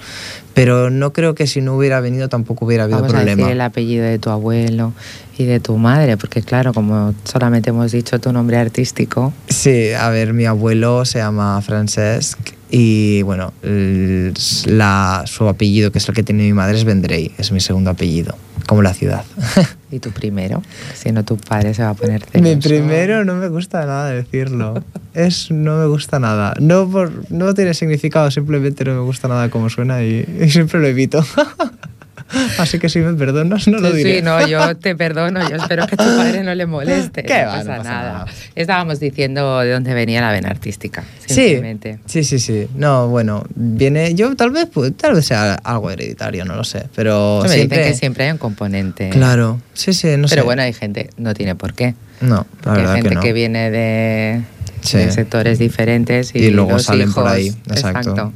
[0.55, 3.39] Pero no creo que si no hubiera venido tampoco hubiera habido Vamos a problema.
[3.43, 4.93] decir el apellido de tu abuelo
[5.37, 10.11] y de tu madre, porque claro, como solamente hemos dicho tu nombre artístico, Sí, a
[10.11, 12.39] ver, mi abuelo se llama Francesc
[12.71, 14.33] y bueno, el-
[14.67, 17.91] la, su apellido, que es el que tiene mi madre, es Vendrell, es mi segundo
[17.91, 18.37] apellido,
[18.71, 19.25] como la ciudad.
[19.91, 20.63] y tu primero,
[20.95, 22.69] si no tu padre se va a poner Mi celoso.
[22.69, 24.85] primero no me gusta nada decirlo.
[25.13, 26.55] Es no me gusta nada.
[26.61, 30.79] No por no tiene significado, simplemente no me gusta nada como suena y, y siempre
[30.79, 31.25] lo evito.
[32.59, 34.17] Así que si me perdonas, no lo Sí, diré.
[34.19, 37.23] sí, no, yo te perdono, yo espero que a tu padre no le moleste.
[37.23, 37.59] ¿Qué no va?
[37.59, 38.13] No pasa pasa nada.
[38.13, 38.27] nada.
[38.55, 41.99] Estábamos diciendo de dónde venía la vena artística, Sí, simplemente.
[42.07, 42.69] sí, sí, sí.
[42.75, 44.15] No, bueno, viene.
[44.15, 46.85] Yo tal vez, pues, tal vez sea algo hereditario, no lo sé.
[46.95, 47.79] Pero Me siempre.
[47.79, 49.11] dicen que siempre hay un componente.
[49.11, 50.35] Claro, sí, sí, no sé.
[50.35, 51.95] Pero bueno, hay gente, no tiene por qué.
[52.21, 53.35] no, la verdad hay gente que que, no.
[53.35, 54.43] viene de,
[54.83, 54.97] Sí.
[54.99, 58.33] de sectores diferentes y, Y luego los salen por hijos- ahí, exacto.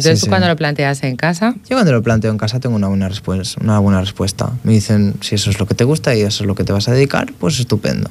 [0.00, 0.28] Entonces, Sí, tú sí.
[0.30, 3.60] cuando lo planteas en casa, Yo cuando lo planteo en casa tengo una buena, respuesta,
[3.62, 4.50] una buena respuesta.
[4.64, 6.72] Me dicen, si eso es lo que te gusta y eso es lo que te
[6.72, 8.10] vas a dedicar, pues estupendo.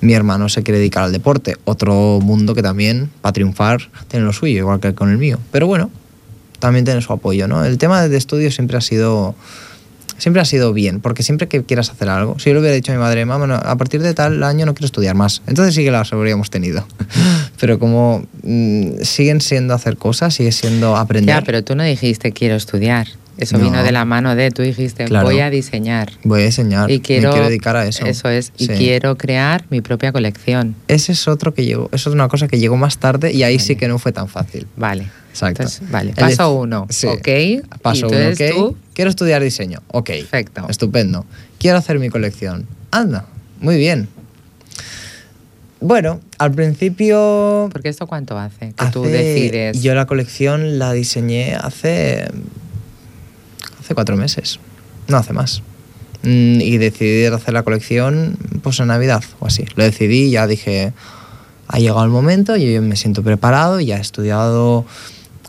[0.00, 4.32] Mi hermano se quiere dedicar al deporte, otro mundo que también, para triunfar, tiene lo
[4.32, 5.38] suyo, igual que con el mío.
[5.52, 5.90] Pero bueno,
[6.58, 7.64] también tiene su apoyo, ¿no?
[7.64, 9.34] El tema de estudio siempre ha sido
[10.20, 12.92] siempre ha sido bien, porque siempre que quieras hacer algo, si yo le hubiera dicho
[12.92, 15.82] a mi madre, mamá, a partir de tal año no quiero estudiar más, entonces sí
[15.82, 16.86] que las habríamos tenido.
[17.60, 21.34] Pero como mm, siguen siendo hacer cosas, sigue siendo aprender.
[21.34, 23.06] ya, pero tú no dijiste quiero estudiar.
[23.40, 23.64] Eso No.
[23.64, 25.26] vino de la mano de, tú dijiste Claro.
[25.26, 26.12] voy a diseñar.
[26.24, 28.06] Voy a diseñar, Y quiero, me quiero dedicar a eso.
[28.06, 30.76] Eso es, y quiero crear mi propia colección.
[30.88, 33.58] Ese es otro que llegó, eso es una cosa que llegó más tarde y ahí
[33.58, 34.66] sí que no fue tan fácil.
[34.76, 35.08] Vale.
[35.30, 35.62] Exacto.
[35.62, 36.12] Entonces, vale.
[36.12, 36.86] Paso uno.
[36.90, 37.06] Sí.
[37.06, 37.28] Ok.
[37.82, 38.40] Paso y uno, ok.
[38.54, 39.80] tú, Quiero estudiar diseño.
[39.88, 40.06] Ok.
[40.10, 40.66] Perfecto.
[40.68, 41.24] Estupendo.
[41.58, 42.66] Quiero hacer mi colección.
[42.90, 43.24] Anda,
[43.60, 44.08] muy bien.
[45.80, 47.70] Bueno, al principio...
[47.72, 49.80] porque esto cuánto hace que tú decides.
[49.82, 52.28] Yo la colección la diseñé hace...
[53.90, 54.60] Hace cuatro meses.
[55.08, 55.62] No hace más.
[56.22, 59.64] Mm, Y decidí hacer la colección pues en Navidad o así.
[59.74, 60.92] Lo decidí ya dije,
[61.66, 64.84] ha llegado el momento, yo me siento preparado, ya he estudiado,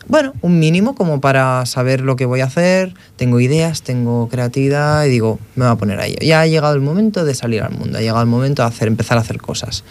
[0.08, 5.04] bueno, un mínimo como para saber lo que voy a hacer, tengo ideas, tengo creatividad
[5.04, 6.18] y digo, me voy a poner a ello.
[6.20, 8.88] Ya ha llegado el momento de salir al mundo, ha llegado el momento de hacer,
[8.88, 9.84] empezar a hacer cosas.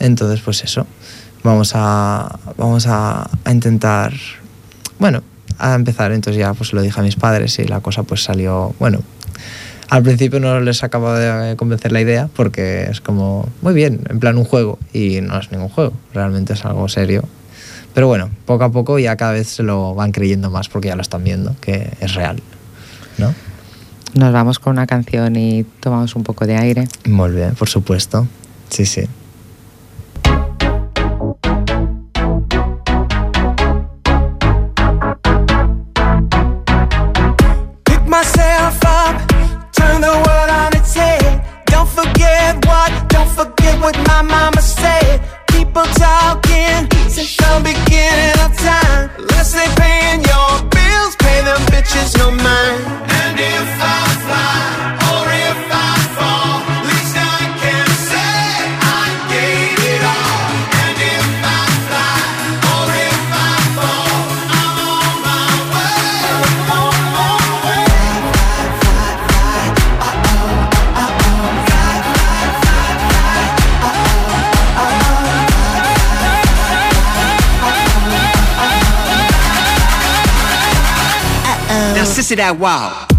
[0.00, 0.88] Entonces, pues eso,
[1.44, 4.12] vamos a, vamos a intentar,
[4.98, 5.22] bueno,
[5.58, 6.12] a empezar.
[6.12, 9.00] Entonces ya pues lo dije a mis padres y la cosa pues salió, bueno,
[9.90, 14.18] al principio no les acaba de convencer la idea porque es como, muy bien, en
[14.18, 17.24] plan un juego y no es ningún juego, realmente es algo serio.
[17.94, 20.96] Pero bueno, poco a poco ya cada vez se lo van creyendo más porque ya
[20.96, 22.42] lo están viendo, que es real,
[23.18, 23.32] ¿no?
[24.14, 26.88] Nos vamos con una canción y tomamos un poco de aire.
[27.04, 28.26] Muy bien, por supuesto.
[28.70, 29.08] Sí, sí.
[82.34, 83.13] Now, sissy that wow.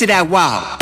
[0.00, 0.79] Now, sissy that wow.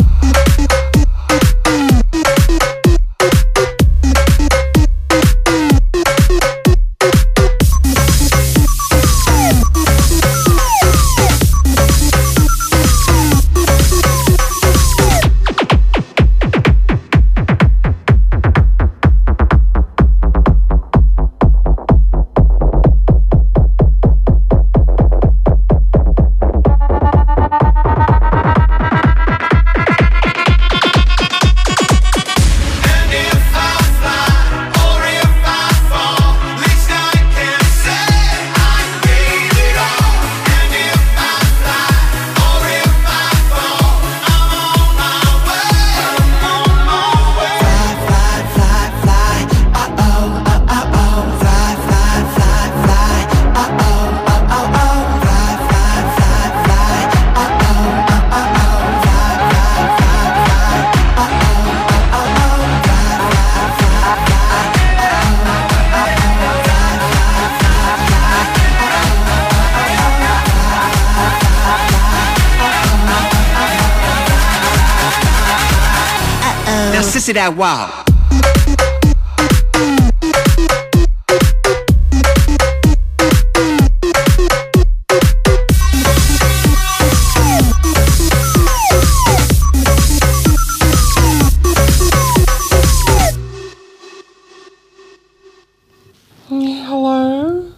[77.29, 77.89] Sissy that wow.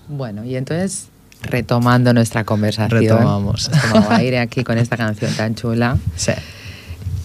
[0.08, 1.08] Bueno, y entonces,
[1.42, 3.00] retomando nuestra conversación.
[3.00, 3.68] Retomamos.
[3.68, 5.98] Tomado aire aquí con esta canción tan chula.
[6.14, 6.32] Sí.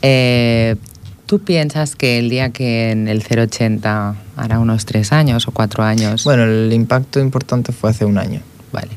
[0.01, 0.75] Eh,
[1.25, 5.83] ¿Tú piensas que el día que en el 080 hará unos tres años o cuatro
[5.83, 6.23] años?
[6.23, 8.41] Bueno, el impacto importante fue hace un año.
[8.71, 8.89] Vale.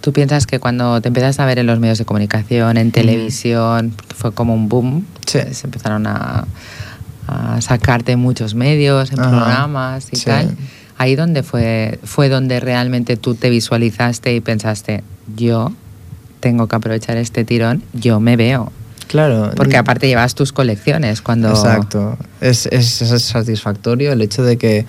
[0.00, 3.92] ¿Tú piensas que cuando te empiezas a ver en los medios de comunicación, en televisión,
[3.94, 5.40] porque fue como un boom, Sí.
[5.52, 6.46] se empezaron a,
[7.26, 9.28] a muchos medios, en Ajá.
[9.30, 10.24] programas y Sí.
[10.24, 10.56] tal?
[10.96, 15.02] Ahí donde fue, fue donde realmente tú te visualizaste y pensaste,
[15.36, 15.72] yo
[16.40, 18.72] tengo que aprovechar este tirón, yo me veo.
[19.10, 19.50] Claro.
[19.56, 21.48] Porque aparte llevas tus colecciones cuando...
[21.50, 22.16] Exacto.
[22.40, 24.86] Es, es, es satisfactorio el hecho de que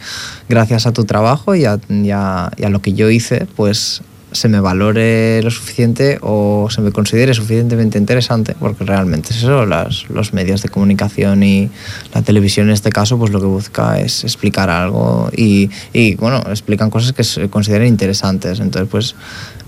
[0.47, 4.01] gracias a tu trabajo y a, y a- y a lo que yo hice, pues
[4.31, 9.65] se me valore lo suficiente o se me considere suficientemente interesante, porque realmente es eso,
[9.65, 11.69] las, los medios de comunicación y
[12.13, 16.37] la televisión en este caso, pues lo que busca es explicar algo y, y, bueno,
[16.47, 18.59] explican cosas que se consideren interesantes.
[18.59, 19.15] Entonces, pues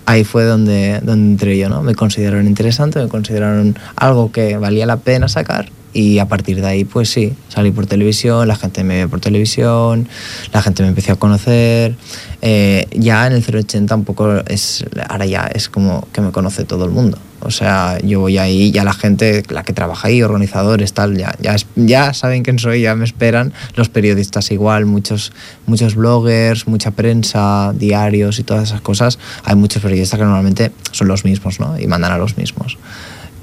[0.05, 1.81] ahí fue donde, donde entré yo, ¿no?
[1.81, 6.67] Me consideraron interesante, me consideraron algo que valía la pena sacar y a partir de
[6.67, 10.07] ahí, pues sí, salí por televisión, la gente me ve por televisión,
[10.51, 11.95] la gente me empezó a conocer.
[12.41, 16.65] Eh, ya en el 080 un poco es, ahora ya es como que me conoce
[16.65, 17.17] todo el mundo.
[17.45, 21.35] O sea, yo voy ahí, ya la gente, la que trabaja ahí, organizadores, tal, ya,
[21.41, 23.53] ya, ya saben quién soy, ya me esperan.
[23.75, 25.33] Los periodistas igual, muchos,
[25.65, 29.19] muchos bloggers, mucha prensa, diarios y todas esas cosas.
[29.43, 31.77] Hay muchos periodistas que normalmente son los mismos, ¿no?
[31.77, 32.77] Y mandan a los mismos.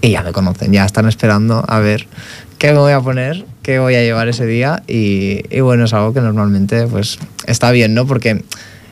[0.03, 2.07] Y ya me conocen, ya están esperando a ver
[2.59, 4.83] qué me voy a poner, qué voy a llevar ese día.
[4.87, 8.07] Y, bueno, es algo que normalmente pues está bien, ¿no?
[8.07, 8.43] Porque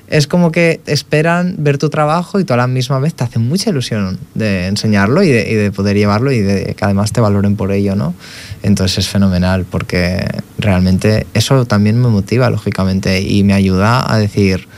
[0.09, 3.39] es como que esperan ver tu trabajo y tú a la misma vez te hace
[3.39, 7.21] mucha ilusión de enseñarlo y de, y de poder llevarlo y de que además te
[7.21, 8.15] valoren por ello, ¿no?
[8.63, 10.27] Entonces es fenomenal porque
[10.59, 14.69] realmente eso también me motiva, lógicamente, y me ayuda a decir,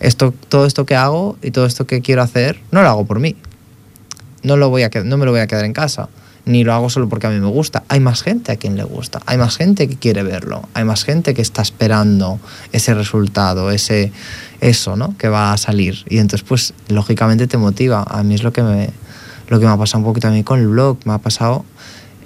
[0.00, 3.20] esto, todo esto que hago y todo esto que quiero hacer, no lo hago por
[3.20, 3.36] mí,
[4.42, 6.08] no, lo voy a, no me lo voy a quedar en casa,
[6.44, 7.84] ni lo hago solo porque a mí me gusta.
[7.88, 11.04] Hay más gente a quien le gusta, hay más gente que quiere verlo, hay más
[11.04, 12.40] gente que está esperando
[12.72, 14.12] ese resultado, ese
[14.60, 15.16] eso, ¿no?
[15.16, 16.04] Que va a salir.
[16.08, 18.04] Y entonces, pues, lógicamente te motiva.
[18.08, 18.90] A mí es lo que me,
[19.48, 20.98] lo que me ha pasado un poquito a mí con el blog.
[21.04, 21.64] Me ha pasado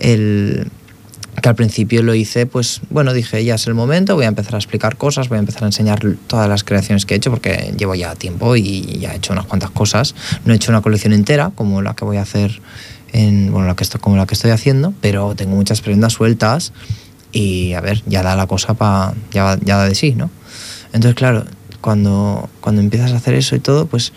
[0.00, 0.70] el
[1.44, 4.54] que al principio lo hice, pues bueno, dije, ya es el momento, voy a empezar
[4.54, 7.74] a explicar cosas, voy a empezar a enseñar todas las creaciones que he hecho, porque
[7.76, 10.14] llevo ya tiempo y ya he hecho unas cuantas cosas.
[10.46, 12.62] No he hecho una colección entera, como la que voy a hacer,
[13.12, 16.72] en, bueno, la que estoy, como la que estoy haciendo, pero tengo muchas prendas sueltas
[17.30, 20.30] y a ver, ya da la cosa para, ya, ya da de sí, ¿no?
[20.94, 21.44] Entonces, claro,
[21.82, 24.14] cuando, cuando empiezas a hacer eso y todo, pues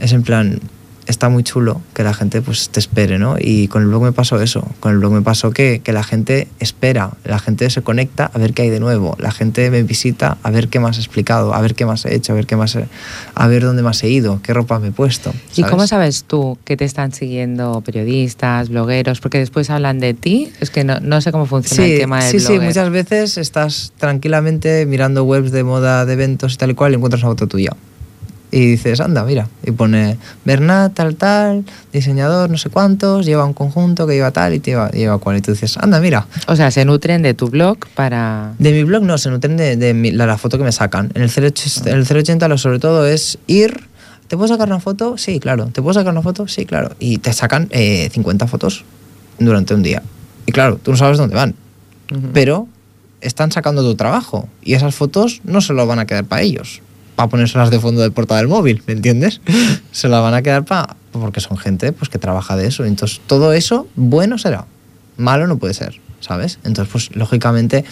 [0.00, 0.60] es en plan,
[1.08, 3.36] está muy chulo que la gente pues te espere, ¿no?
[3.40, 6.02] Y con el blog me pasó eso, con el blog me pasó que, que la
[6.04, 9.82] gente espera, la gente se conecta a ver qué hay de nuevo, la gente me
[9.82, 12.46] visita a ver qué más he explicado, a ver qué más he hecho, a ver
[12.46, 12.86] qué más he-
[13.34, 15.32] a ver dónde más he ido, qué ropa me he puesto.
[15.56, 16.24] ¿Y cómo ¿sabes?
[16.24, 19.20] tú que te están siguiendo periodistas, blogueros?
[19.20, 20.52] Porque después hablan de ti.
[20.60, 22.66] Es que no, no sé cómo funciona Sí, el tema del sí, sí, blogger.
[22.68, 26.96] muchas veces estás tranquilamente mirando webs de moda, de eventos y tal y cual y
[26.96, 27.70] encuentras una foto tuya.
[28.50, 29.46] Y dices, anda, mira.
[29.62, 34.54] Y pone Bernat, tal, tal, diseñador, no sé cuántos, lleva un conjunto que lleva tal
[34.54, 35.36] y te lleva, lleva cual.
[35.36, 36.26] Y tú dices, anda, mira.
[36.46, 38.54] O sea, se nutren de tu blog para...
[38.58, 41.10] De mi blog no, se nutren de, de mi- la, la foto que me sacan.
[41.14, 43.86] En el 080, en el 080 lo sobre todo es ir.
[44.28, 45.18] ¿Te puedo sacar una foto?
[45.18, 45.66] Sí, claro.
[45.66, 46.48] ¿Te puedo sacar una foto?
[46.48, 46.94] Sí, claro.
[46.98, 48.84] Y te sacan eh, 50 fotos
[49.38, 50.02] durante un día.
[50.46, 51.54] Y claro, tú no sabes dónde van.
[52.10, 52.28] Ujú.
[52.32, 52.66] Pero
[53.20, 54.48] están sacando tu trabajo.
[54.62, 56.80] Y esas fotos no se lo van a quedar para ellos.
[57.18, 59.40] Para ponérselas de fondo de portada del móvil, ¿me entiendes?
[59.90, 60.94] se la van a quedar para.
[61.10, 62.84] Porque son gente pues, que trabaja de eso.
[62.84, 64.66] Entonces, todo eso, bueno será.
[65.16, 66.60] Malo no puede ser, ¿sabes?
[66.62, 67.84] Entonces, pues, lógicamente,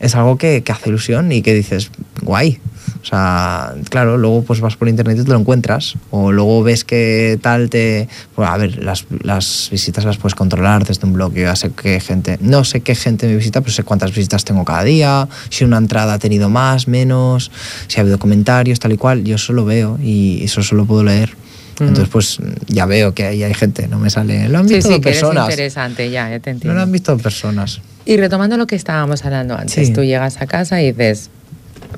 [0.00, 1.90] es algo que, que hace ilusión y que dices,
[2.22, 2.60] guay.
[3.02, 5.94] O sea, claro, luego pues vas por internet y te lo encuentras.
[6.10, 8.08] O luego ves que tal te.
[8.34, 11.32] Bueno, a ver, las, las visitas las puedes controlar desde un blog.
[11.32, 12.36] Yo ya sé qué gente.
[12.40, 15.28] No sé qué gente me visita, pero sé cuántas visitas tengo cada día.
[15.50, 17.52] Si una entrada ha tenido más, menos.
[17.86, 19.22] Si ha habido comentarios, tal y cual.
[19.22, 21.30] Yo eso lo veo y eso solo puedo leer.
[21.78, 23.86] Entonces, pues ya veo que ahí hay gente.
[23.86, 24.48] No me sale.
[24.48, 25.50] Lo han visto sí, dos que eres personas.
[25.50, 27.80] interesante, ya, ya te No lo han visto personas.
[28.06, 29.92] Y retomando lo que estábamos hablando antes, Sí.
[29.92, 31.28] tú llegas a casa y dices,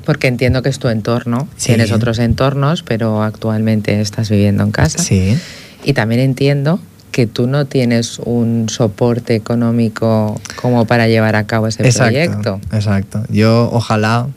[0.05, 1.67] porque entiendo que es tu entorno, Sí.
[1.67, 4.97] tienes otros entornos, pero actualmente estás viviendo en casa.
[4.99, 5.37] Sí.
[5.83, 6.79] Y también entiendo
[7.11, 12.59] que tú no tienes un soporte económico como para llevar a cabo ese proyecto.
[12.71, 13.23] Exacto.
[13.29, 14.27] Yo ojalá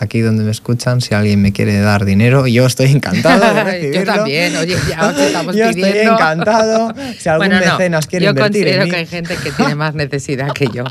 [0.00, 4.00] aquí donde me escuchan, si alguien me quiere dar dinero, yo estoy encantado de recibirlo.
[4.00, 5.88] yo también, oye, ya os estamos yo pidiendo.
[5.88, 6.94] estoy encantado.
[7.18, 8.90] Si algún Bueno, no, mecenas quiere yo invertir en considero mí.
[8.90, 10.84] que hay gente que tiene más necesidad que yo.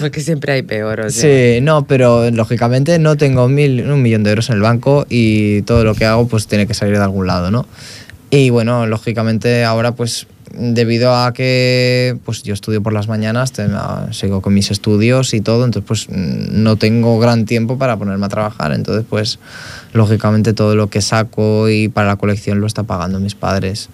[0.00, 1.00] Porque siempre hay peor.
[1.00, 1.22] o sea.
[1.22, 5.62] Sí, no, pero lógicamente no tengo mil, un millón de euros en el banco y
[5.62, 7.66] todo lo que hago pues tiene que salir de algún lado, ¿no?
[8.30, 13.66] Y bueno, lógicamente ahora pues debido a que pues yo estudio por las mañanas, te-
[13.72, 17.96] ah, sigo con mis estudios y todo, entonces pues mm, no tengo gran tiempo para
[17.96, 19.38] ponerme a trabajar, entonces pues
[19.92, 23.88] lógicamente todo lo que saco y para la colección lo está pagando mis padres.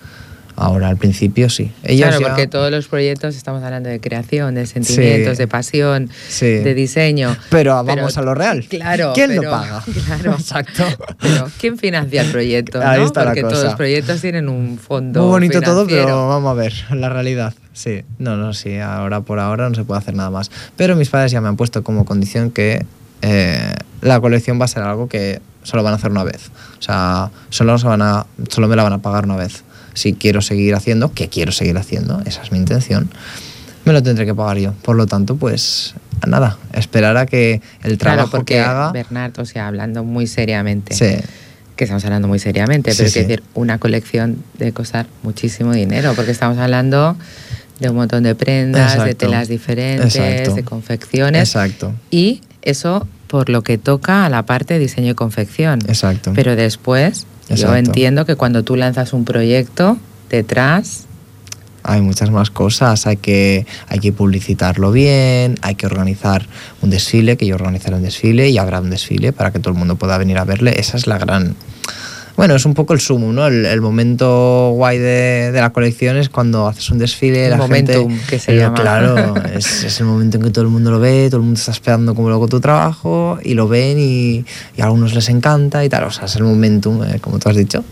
[0.60, 1.70] Ahora al principio sí.
[1.84, 5.42] Ellos Claro, ya- porque todos los proyectos estamos hablando de creación, de sentimientos, Sí.
[5.42, 6.46] de pasión, Sí.
[6.46, 7.36] de diseño.
[7.48, 8.66] Pero vamos a lo real.
[8.68, 9.12] Claro.
[9.14, 9.84] ¿Quién lo paga?
[10.06, 10.32] Claro.
[10.32, 10.84] Exacto.
[11.20, 12.80] Pero ¿quién financia el proyecto?
[12.82, 13.06] Ahí no?
[13.06, 13.64] está la porque todos cosa.
[13.66, 15.20] los proyectos tienen un fondo.
[15.22, 17.54] Muy bonito todo, pero vamos a ver la realidad.
[17.72, 20.50] Sí, no, no, sí, ahora por ahora no se puede hacer nada más.
[20.76, 22.84] Pero mis padres ya me han puesto como condición que
[23.22, 26.50] eh, la colección va a ser algo que solo van a hacer una vez.
[26.78, 29.62] O sea, solo, se van a, solo me la van a pagar una vez.
[29.98, 33.10] Si quiero seguir haciendo, que quiero seguir haciendo, esa es mi intención,
[33.84, 34.72] me lo tendré que pagar yo.
[34.82, 35.94] Por lo tanto, pues
[36.26, 38.92] nada, esperar a que el trabajo Claro, porque que haga...
[38.92, 41.16] Bernard, o sea, hablando muy seriamente, Sí,
[41.76, 43.12] que estamos hablando muy seriamente, pero sí.
[43.14, 47.16] quiero decir, una colección debe costar muchísimo dinero, porque estamos hablando
[47.80, 49.16] de un montón de prendas, de Exacto.
[49.26, 50.54] telas diferentes, Exacto.
[50.54, 51.48] de confecciones.
[51.48, 55.78] exacto, Y eso por lo que toca a la parte de diseño y confección.
[55.86, 56.32] exacto.
[56.34, 59.98] Pero después, yo entiendo que cuando tú lanzas un proyecto,
[60.30, 61.04] detrás,
[61.84, 66.46] Hay muchas más cosas, hay que, hay que publicitarlo bien, hay que organizar
[66.82, 69.78] un desfile, que yo organizaré un desfile y habrá un desfile para que todo el
[69.78, 70.78] mundo pueda venir a verle.
[70.78, 71.54] Esa es la gran...
[72.38, 73.46] Bueno, es un poco el sumo, ¿no?
[73.48, 77.56] El, el momento guay de, de la colección es cuando haces un desfile, El la
[77.56, 78.24] momentum, gente...
[78.28, 78.76] que se llama.
[78.80, 81.58] Claro, es, es el momento en que todo el mundo lo ve, todo el mundo
[81.58, 84.44] está esperando como luego tu trabajo y lo ven y,
[84.76, 86.04] y a algunos les encanta y tal.
[86.04, 87.84] O sea, es el momentum, eh, como tú has dicho.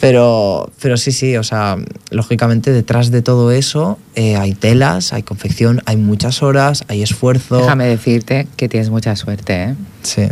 [0.00, 1.76] Pero, pero sí, sí, o sea,
[2.10, 7.58] lógicamente detrás de todo eso eh, hay telas, hay confección, hay muchas horas, hay esfuerzo.
[7.58, 9.74] déjame decirte que tienes mucha suerte, ¿eh?
[10.02, 10.22] Sí.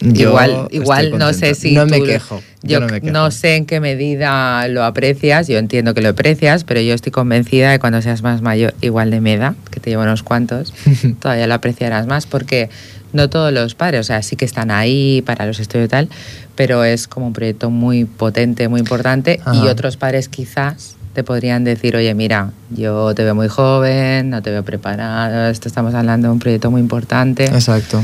[0.00, 2.40] Yo igual, igual no sé si No me tú- quejo.
[2.62, 3.12] Yo, Yo, no me quejo.
[3.12, 7.12] no sé en qué medida lo aprecias, yo entiendo que lo aprecias, pero yo estoy
[7.12, 10.74] convencida de cuando seas más mayor, igual de mi edad, que te llevo unos cuantos,
[11.20, 12.68] todavía lo apreciarás más porque
[13.12, 16.08] no todos los padres, o sea, sí que están ahí para los estudios y tal,
[16.56, 21.64] pero es como un proyecto muy potente, muy importante y otros padres quizás te podrían
[21.64, 26.28] decir, oye, mira, yo te veo muy joven, no te veo preparado, esto estamos hablando
[26.28, 27.46] de un proyecto muy importante.
[27.46, 28.00] Exacto.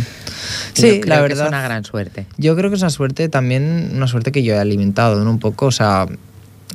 [0.76, 1.44] Y Sí, yo creo la que verdad.
[1.44, 2.26] es una gran suerte.
[2.38, 5.30] Yo creo que es una suerte también, una suerte que yo he alimentado, ¿no?
[5.30, 6.06] Un poco, o sea,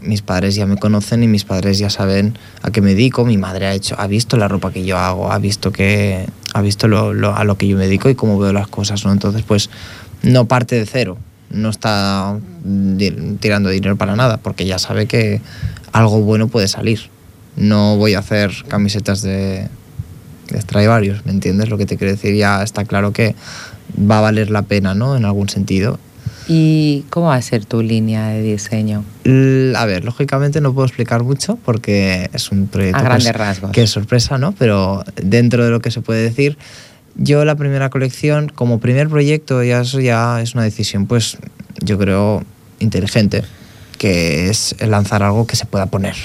[0.02, 3.26] mis padres ya me conocen y mis padres ya saben a qué me dedico.
[3.26, 6.62] Mi madre ha hecho, ha visto la ropa que yo hago, ha visto que, ha
[6.62, 9.12] visto lo, lo- a lo que yo me dedico y cómo veo las cosas, ¿no?
[9.12, 9.70] Entonces, pues,
[10.24, 11.18] no parte de cero,
[11.50, 12.38] no está
[13.40, 15.42] tirando dinero para nada, porque ya sabe que
[15.92, 17.02] algo bueno puede salir.
[17.56, 19.68] No voy a hacer camisetas de,
[20.50, 22.36] de Stradivarius, ¿me entiendes lo que te quiero decir?
[22.36, 23.36] Ya está claro que
[24.00, 25.16] va a valer la pena, ¿no?
[25.16, 26.00] En algún sentido.
[26.48, 29.04] ¿Y cómo va a ser tu línea de diseño?
[29.76, 33.72] A ver, lógicamente no puedo explicar mucho porque es un proyecto A grandes pues, rasgos.
[33.72, 34.54] que es sorpresa, ¿no?
[34.54, 36.58] Pero dentro de lo que se puede decir,
[37.16, 41.38] yo la primera colección, como primer proyecto, ya eso ya es una decisión, pues
[41.82, 42.44] yo creo
[42.80, 43.44] inteligente,
[43.98, 46.16] que es lanzar algo que se pueda poner,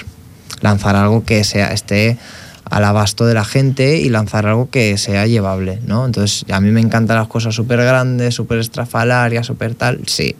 [0.61, 2.17] lanzar algo que sea esté
[2.69, 6.05] al abasto de la gente y lanzar algo que sea llevable, ¿no?
[6.05, 10.35] Entonces, a mí me encantan las cosas súper grandes, súper estrafalarias, súper tal, sí,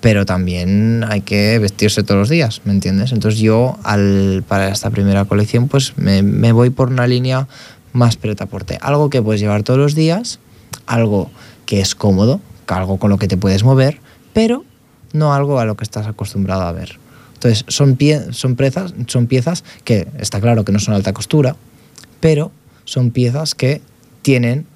[0.00, 3.12] pero también hay que vestirse todos los días, ¿me entiendes?
[3.12, 7.48] Entonces yo al, para esta primera colección pues me, me voy por una línea
[7.92, 10.38] más pretaporte, algo que puedes llevar todos los días,
[10.86, 11.30] algo
[11.66, 14.00] que es cómodo, algo con lo que te puedes mover,
[14.32, 14.64] pero
[15.12, 16.98] no algo a lo que estás acostumbrado a ver.
[17.34, 21.56] Entonces son, pie, son, piezas, son piezas que está claro que no son alta costura,
[22.20, 22.50] pero
[22.84, 23.80] son piezas que
[24.22, 24.66] tienen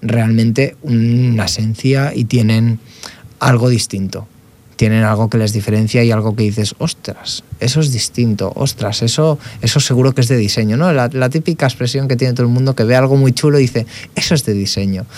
[0.00, 2.78] realmente una esencia y tienen
[3.40, 4.28] algo distinto
[4.76, 9.38] tienen algo que les diferencia y algo que dices, ostras, eso es distinto, ostras, eso,
[9.62, 10.92] eso seguro que es de diseño, ¿no?
[10.92, 13.86] La, típica expresión que tiene todo el mundo que ve algo muy chulo y dice,
[14.14, 15.06] eso es de diseño.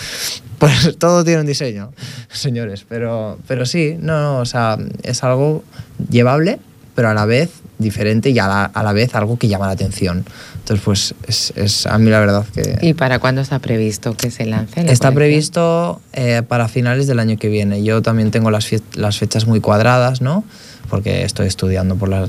[0.57, 1.91] Pues todo tiene un diseño,
[2.31, 5.63] señores, pero, pero sí, no, o sea, es algo
[6.09, 6.57] llevable,
[6.95, 9.73] pero a la vez diferente y a la, a la vez algo que llama la
[9.73, 10.25] atención.
[10.67, 12.77] Entonces, pues es, es a mí la verdad que...
[12.81, 14.83] ¿Y para cuándo está previsto que se lance?
[14.83, 15.15] la Está colección?
[15.15, 17.83] previsto eh, para finales del año que viene.
[17.83, 20.43] Yo también tengo las, las fechas muy cuadradas, ¿no?
[20.89, 22.27] porque estoy estudiando por la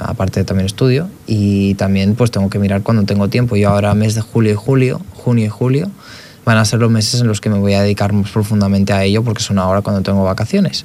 [0.00, 3.56] aparte también estudio y también pues tengo que mirar cuando tengo tiempo.
[3.56, 5.90] Yo ahora mes de julio y julio, junio y julio
[6.44, 9.02] van a ser los meses en los que me voy a dedicar más profundamente a
[9.02, 10.84] ello porque son ahora cuando tengo vacaciones.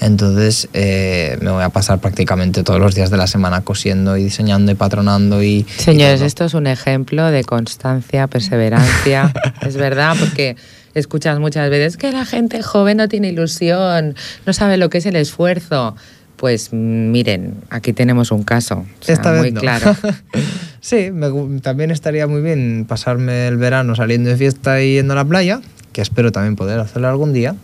[0.00, 4.24] Entonces eh, me voy a pasar prácticamente todos los días de la semana cosiendo y
[4.24, 5.46] diseñando y patronando y...
[5.46, 6.26] y Señores, todo.
[6.26, 9.32] esto es un ejemplo de constancia, perseverancia.
[9.62, 10.56] es verdad, porque
[10.94, 15.06] escuchas muchas veces que la gente joven no tiene ilusión, no sabe lo que es
[15.06, 15.96] el esfuerzo.
[16.36, 18.84] Pues mm, miren, aquí tenemos un caso.
[19.00, 19.60] o sea, Esta muy no.
[19.60, 19.96] claro.
[20.80, 21.30] sí, me
[21.60, 25.60] también estaría muy bien pasarme el verano saliendo de fiesta y yendo a la playa,
[25.92, 27.54] que espero también poder hacerlo algún día.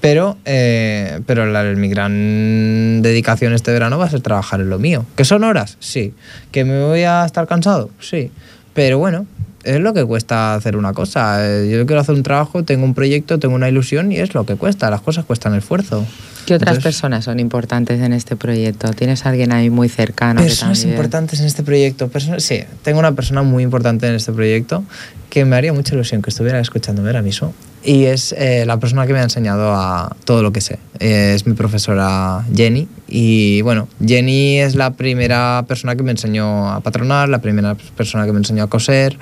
[0.00, 4.78] Pero, eh, pero la, mi gran dedicación este verano va a ser trabajar en lo
[4.78, 5.04] mío.
[5.16, 5.76] ¿Que son horas?
[5.78, 6.14] Sí.
[6.52, 7.90] ¿Que me voy a estar cansado?
[8.00, 8.30] Sí.
[8.72, 9.26] Pero bueno,
[9.64, 11.38] es lo que cuesta hacer una cosa.
[11.46, 14.44] Eh, Yo quiero hacer un trabajo, tengo un proyecto, tengo una ilusión y es lo
[14.46, 14.90] que cuesta.
[14.90, 16.06] Las cosas cuestan esfuerzo.
[16.46, 18.90] ¿Qué otras Entonces- personas son importantes en este proyecto?
[18.92, 20.40] ¿Tienes alguien ahí muy cercano?
[20.40, 22.08] que Personas también- importantes en este proyecto.
[22.08, 24.82] Personas, sí, tengo una persona muy importante en este proyecto
[25.28, 27.52] que me haría mucha ilusión que estuviera escuchándome ahora mismo.
[27.84, 30.78] Y es eh, la persona que me ha enseñado a todo lo que sé.
[30.98, 32.88] Eh, es mi profesora Jenny.
[33.06, 38.26] Y bueno, Jenny es la primera persona que me enseñó a patronar, la primera persona
[38.26, 39.16] que me enseñó a coser.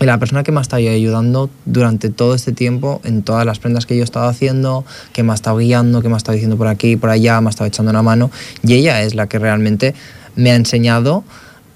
[0.00, 3.58] Y la persona que me ha estado ayudando durante todo este tiempo en todas las
[3.58, 6.34] prendas que yo he estado haciendo, que me ha estado guiando, que me ha estado
[6.34, 8.30] diciendo por aquí y por allá, me ha estado echando una mano.
[8.62, 9.94] Y ella es la que realmente
[10.36, 11.22] me ha enseñado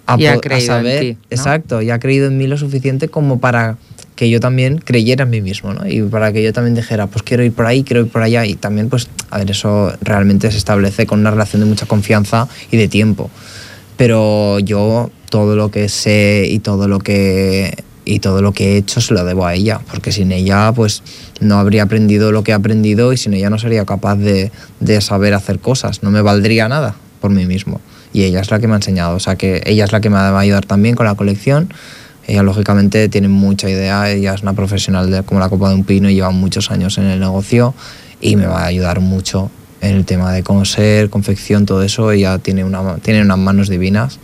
[0.06, 1.00] a, Y ha a creído en saber.
[1.00, 1.18] ti, ¿no?
[1.28, 3.76] Exacto, y ha creído en mí lo suficiente como para
[4.16, 5.86] que yo también creyera en mí mismo, ¿no?
[5.86, 8.46] Y para que yo también dijera, pues quiero ir por ahí, quiero ir por allá.
[8.46, 12.48] Y también, pues, a ver, eso realmente se establece con una relación de mucha confianza
[12.70, 13.30] y de tiempo
[13.96, 18.76] pero yo todo lo que sé y todo lo que y todo lo que he
[18.76, 21.02] hecho se lo debo a ella porque sin ella pues
[21.40, 25.00] no habría aprendido lo que he aprendido y sin ella no sería capaz de, de
[25.00, 26.02] saber hacer cosas.
[26.02, 27.80] No me valdría nada por mí mismo.
[28.12, 30.10] Y ella es la que me ha enseñado o sea que ella es la que
[30.10, 31.72] me va a ayudar también con la colección.
[32.26, 36.08] Ella lógicamente tiene mucha idea ella es una profesional como la copa de un pino
[36.08, 37.74] y lleva muchos años en el negocio
[38.20, 39.50] y me va a ayudar mucho
[39.80, 44.18] en el tema de coser, confección, todo eso, ella tiene, una, tiene unas manos divinas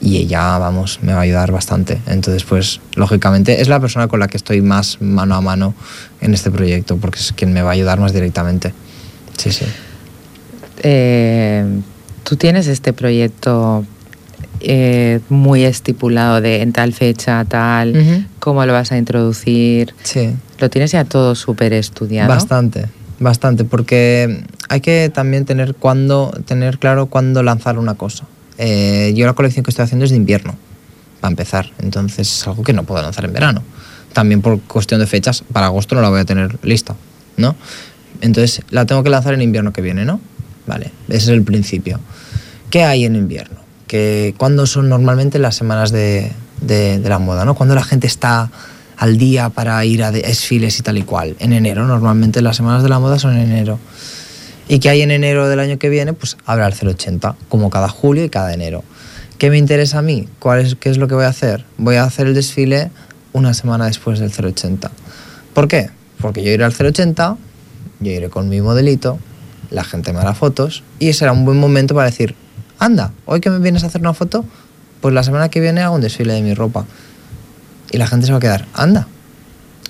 [0.00, 2.00] y ella, vamos, me va a ayudar bastante.
[2.06, 5.74] Entonces, pues, lógicamente, es la persona con la que estoy más mano a mano
[6.20, 8.72] en este proyecto, porque es quien me va a ayudar más directamente.
[9.36, 9.66] Sí, sí.
[10.82, 11.64] Eh,
[12.22, 13.84] Tú tienes este proyecto
[14.60, 18.24] eh, muy estipulado de en tal fecha, tal, Ujú.
[18.38, 19.94] cómo lo vas a introducir.
[20.04, 20.34] Sí.
[20.58, 22.28] Lo tienes ya todo súper estudiado.
[22.28, 22.86] Bastante,
[23.18, 28.26] bastante, porque hay que también tener, cuándo, tener claro cuándo lanzar una cosa.
[28.62, 30.54] Eh, yo la colección que estoy haciendo es de invierno,
[31.22, 33.62] para empezar, entonces es algo que no puedo lanzar en verano.
[34.12, 36.94] También por cuestión de fechas, para agosto no la voy a tener lista,
[37.38, 37.56] ¿no?
[38.20, 40.20] Entonces la tengo que lanzar en invierno que viene, ¿no?
[40.66, 42.00] Vale, ese es el principio.
[42.70, 43.60] ¿Qué hay en invierno?
[43.86, 46.30] Que cuando son normalmente las semanas de,
[46.60, 47.54] de- la moda, ¿no?
[47.54, 48.50] Cuando la gente está
[48.98, 51.34] al día para ir a de- desfiles y tal y cual.
[51.38, 53.78] En enero, normalmente las semanas de la moda son en enero.
[54.70, 56.12] ¿Y qué hay en enero del año que viene?
[56.12, 58.84] Pues habrá el 080, como cada julio y cada enero.
[59.36, 60.28] ¿Qué me interesa a mí?
[60.38, 61.64] ¿Cuál es, ¿Qué es lo que voy a hacer?
[61.76, 62.92] Voy a hacer el desfile
[63.32, 64.88] una semana después del 080.
[65.54, 65.90] ¿Por qué?
[66.20, 67.36] Porque yo iré al 080,
[67.98, 69.18] yo iré con mi modelito,
[69.70, 72.36] la gente me hará fotos y será un buen momento para decir,
[72.78, 74.44] anda, hoy que me vienes a hacer una foto,
[75.00, 76.86] pues la semana que viene hago un desfile de mi ropa.
[77.90, 79.08] Y la gente se va a quedar, anda.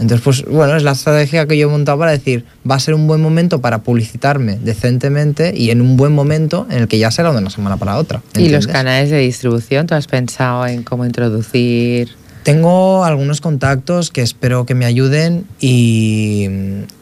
[0.00, 2.94] Entonces, pues bueno, es la estrategia que yo he montado para decir, va a ser
[2.94, 7.10] un buen momento para publicitarme decentemente y en un buen momento en el que ya
[7.10, 8.22] será de una semana para otra.
[8.36, 9.86] ¿Y los canales de distribución?
[9.86, 12.19] ¿Tú has pensado en cómo introducir?
[12.50, 16.48] Tengo algunos contactos que espero que me ayuden y,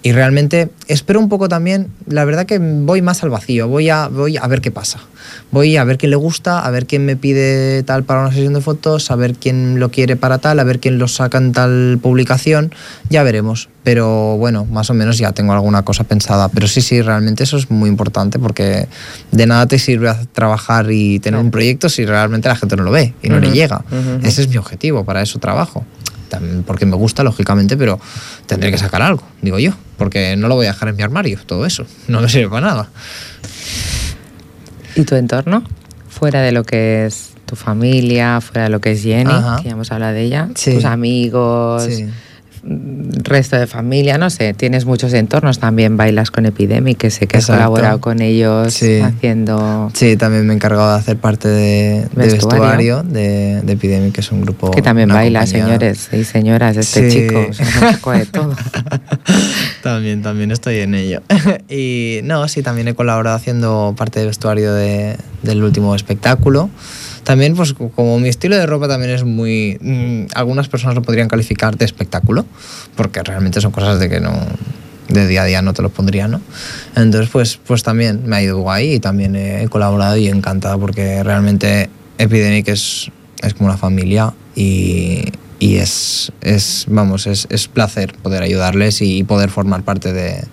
[0.02, 4.08] y realmente espero un poco también, la verdad que voy más al vacío, voy a,
[4.08, 5.00] voy a ver qué pasa.
[5.50, 8.52] Voy a ver quién le gusta, a ver quién me pide tal para una sesión
[8.52, 11.52] de fotos, a ver quién lo quiere para tal, a ver quién lo saca en
[11.52, 12.74] tal publicación,
[13.08, 13.70] ya veremos.
[13.90, 16.50] Pero bueno, más o menos ya tengo alguna cosa pensada.
[16.50, 18.86] Pero sí, sí, realmente eso es muy importante porque
[19.32, 22.90] de nada te sirve trabajar y tener un proyecto si realmente la gente no lo
[22.90, 23.82] ve y no le Ujú, llega.
[23.90, 24.26] ujú, ujú.
[24.26, 25.86] Ese es mi objetivo, para eso trabajo.
[26.28, 27.98] También porque me gusta, lógicamente, pero
[28.44, 31.38] tendré que sacar algo, digo yo, porque no lo voy a dejar en mi armario,
[31.46, 31.86] todo eso.
[32.08, 32.88] No me sirve para nada.
[34.96, 35.62] ¿Y tu entorno?
[36.10, 39.56] Fuera de lo que es tu familia, fuera de lo que es Jenny, Ajá.
[39.62, 40.74] que ya hemos hablado de ella, Sí.
[40.74, 42.06] tus amigos, Sí.
[43.24, 47.38] Resto de familia, no sé, tienes muchos entornos, también bailas con Epidemic, que sé que
[47.38, 47.58] has Exacto.
[47.72, 49.00] colaborado con ellos Sí.
[49.00, 49.90] haciendo...
[49.94, 52.62] Sí, también me he encargado de hacer parte de, de Vestuario.
[52.62, 54.70] vestuario, de, de Epidemic, que es un grupo.
[54.70, 57.18] Que también baila, compañía- señores y señoras, este Sí.
[57.26, 57.66] chico, sea,
[58.06, 58.54] un de todo.
[59.82, 61.22] también, también estoy en ello.
[61.68, 66.70] y no, sí, también he colaborado haciendo parte del vestuario de- del último espectáculo.
[67.28, 69.76] También, pues co- como mi estilo de ropa también es muy...
[69.82, 72.46] mm, algunas personas lo podrían calificar de espectáculo,
[72.96, 74.32] porque realmente son cosas de que no...
[75.08, 76.40] De día a día no te lo pondría, ¿no?
[76.96, 81.22] Entonces, pues, pues también me ha ido guay y también he colaborado y encantado porque
[81.22, 83.10] realmente Epidemic es,
[83.42, 85.24] es como una familia y,
[85.58, 90.44] y es, es, vamos, es, es placer poder ayudarles y poder formar parte de,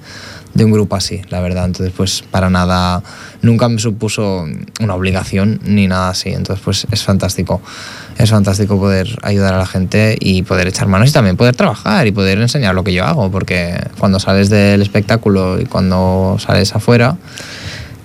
[0.56, 1.66] de un grupo así, la verdad.
[1.66, 3.03] Entonces, pues para nada,
[3.43, 4.47] nunca me supuso
[4.80, 6.30] una obligación ni nada así.
[6.30, 7.62] Entonces, pues es fantástico.
[8.18, 12.08] Es fantástico poder ayudar a la gente y poder echar manos y también poder trabajar
[12.08, 16.74] y poder enseñar lo que yo hago, porque cuando sales del espectáculo y cuando sales
[16.74, 17.18] afuera,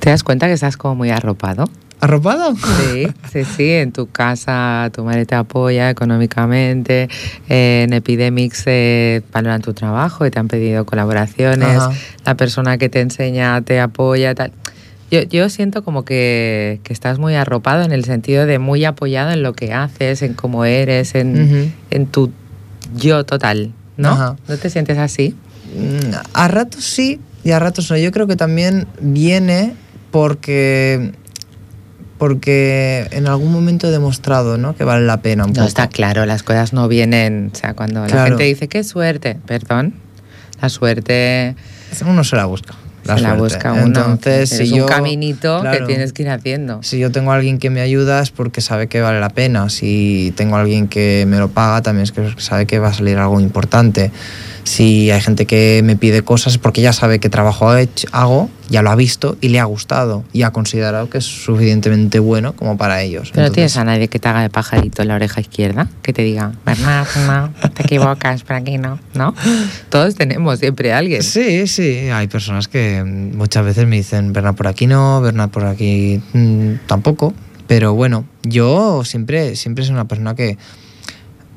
[0.01, 1.67] ¿Te das cuenta que estás como muy arropado?
[2.01, 2.55] ¿Arropado?
[2.57, 3.71] Sí, sí, sí.
[3.71, 7.09] En tu casa tu madre te apoya económicamente.
[7.49, 11.77] eh, en Epidemics eh, valoran tu trabajo y te han pedido colaboraciones.
[11.79, 11.93] Ajá.
[12.25, 14.53] La persona que te enseña te apoya, tal.
[15.11, 19.33] Yo, yo siento como que, que estás muy arropado en el sentido de muy apoyado
[19.33, 21.71] en lo que haces, en cómo eres, en, Ujú.
[21.91, 22.31] en tu
[22.95, 24.11] yo total, ¿no?
[24.11, 24.37] Ajá.
[24.49, 25.35] ¿No te sientes así?
[25.77, 27.97] Mm, A ratos sí y a ratos no.
[27.97, 29.75] Yo creo que también viene
[30.13, 31.13] porque
[32.21, 34.77] porque en algún momento he demostrado ¿no?
[34.77, 35.66] que vale la pena un No, poco.
[35.66, 37.51] está claro, las cosas no vienen.
[37.53, 38.37] O sea, cuando la Claro.
[38.37, 39.95] gente dice, qué suerte, perdón,
[40.61, 41.57] la suerte
[42.07, 42.75] Uno se la busca.
[43.05, 43.85] La se la busca uno.
[43.87, 46.83] Entonces, es si un yo, caminito claro, que tienes que ir haciendo.
[46.83, 49.69] Si yo tengo a alguien que me ayuda es porque sabe que vale la pena.
[49.69, 52.95] Si tengo a alguien que me lo paga también es que sabe que va a
[52.95, 54.11] salir algo importante.
[54.65, 57.71] Si hay gente que me pide cosas es porque ya sabe qué trabajo
[58.13, 62.19] hago, ya lo ha visto y le ha gustado y ha considerado que es suficientemente
[62.19, 63.31] bueno como para ellos.
[63.33, 65.89] Pero no tienes Entonces, a nadie que te haga de pajarito en la oreja izquierda,
[66.03, 69.35] que te diga, Bernard, no, te equivocas, por aquí no, ¿no?
[69.89, 71.23] Todos tenemos siempre a alguien.
[71.23, 75.51] Sí, sí, hay personas que mm, muchas veces me dicen, Bernard por aquí no, Bernard
[75.51, 77.32] por aquí mm, tampoco.
[77.66, 80.59] Pero bueno, yo siempre, siempre soy una persona que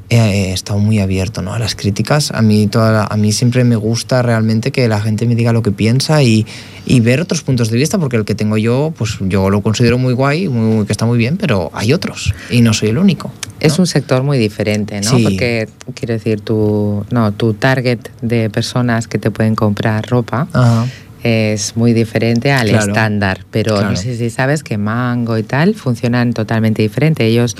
[0.10, 1.54] he, he estado muy abierto ¿no?
[1.54, 2.32] a las críticas.
[2.32, 5.54] A mí, toda la- a mí siempre me gusta realmente que la gente me diga
[5.54, 6.46] lo que piensa y,
[6.86, 9.98] y ver otros puntos de vista, porque el que tengo yo, pues yo lo considero
[9.98, 13.32] muy guay, muy- que está muy bien, pero hay otros y no soy el único.
[13.60, 13.84] Es ¿no?
[13.84, 15.10] un sector muy diferente, ¿no?
[15.18, 15.24] Sí.
[15.24, 20.86] Porque, quiero decir, tu, no, tu target de personas que te pueden comprar ropa Ajá.
[21.24, 22.88] Es muy diferente al Claro.
[22.92, 23.92] estándar, pero Claro.
[23.92, 27.26] no sé si sabes que Mango y tal funcionan totalmente diferente.
[27.26, 27.56] Ellos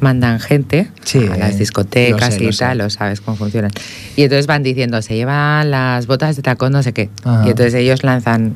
[0.00, 2.58] mandan gente Sí, a las eh, discotecas sé, y lo sé.
[2.60, 3.70] tal, lo sabes cómo funcionan.
[4.16, 7.10] Y entonces van diciendo, se llevan las botas de tacón, no sé qué.
[7.24, 7.42] Ajá.
[7.46, 8.54] Y entonces ellos lanzan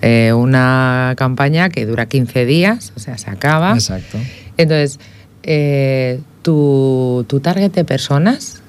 [0.00, 3.72] eh, una campaña que dura 15 días, o sea, se acaba.
[3.74, 4.16] Exacto.
[4.56, 4.98] Entonces,
[5.42, 8.62] eh, tu, tu target de personas,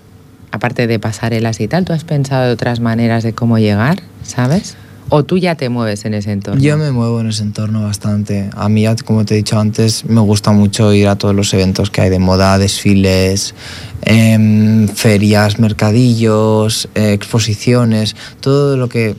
[0.51, 4.75] aparte de pasarelas y tal, ¿tú has pensado de otras maneras de cómo llegar, sabes?
[5.09, 6.61] ¿O tú ya te mueves en ese entorno?
[6.61, 8.49] Yo me muevo en ese entorno bastante.
[8.55, 11.89] A mí, como te he dicho antes, me gusta mucho ir a todos los eventos
[11.89, 13.55] que hay de moda, desfiles,
[14.03, 19.15] em, ferias, mercadillos, eh, exposiciones, todo lo que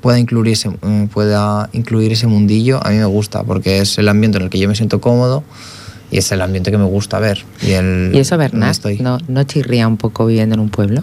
[0.00, 4.08] pueda incluir, ese, eh, pueda incluir ese mundillo, a mí me gusta, porque es el
[4.08, 5.44] ambiente en el que yo me siento cómodo
[6.10, 7.44] y es el ambiente que me gusta ver.
[7.62, 8.98] Y, el, ¿Y eso, estoy.
[8.98, 11.00] ¿no, ¿no chirría un poco viviendo en un pueblo?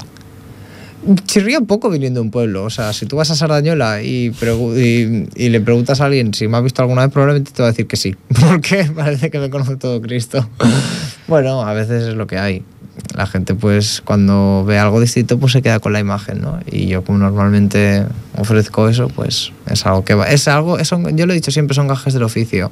[1.26, 2.64] Chirría un poco viniendo de un pueblo.
[2.64, 4.28] O sea, si tú vas a Sardañola y,
[4.76, 7.70] y, y le preguntas a alguien si me ha visto alguna vez, probablemente te va
[7.70, 8.16] a decir que sí.
[8.47, 10.47] Porque parece que me conoce todo Cristo.
[11.28, 12.64] bueno, a veces es lo que hay.
[13.16, 16.60] La gente, pues, cuando ve algo distinto, pues se queda con la imagen, ¿no?
[16.72, 18.04] Y yo, como normalmente
[18.38, 20.26] ofrezco eso, pues es algo que va.
[20.30, 22.72] Es algo, es un- yo lo he dicho siempre, son gajes del oficio.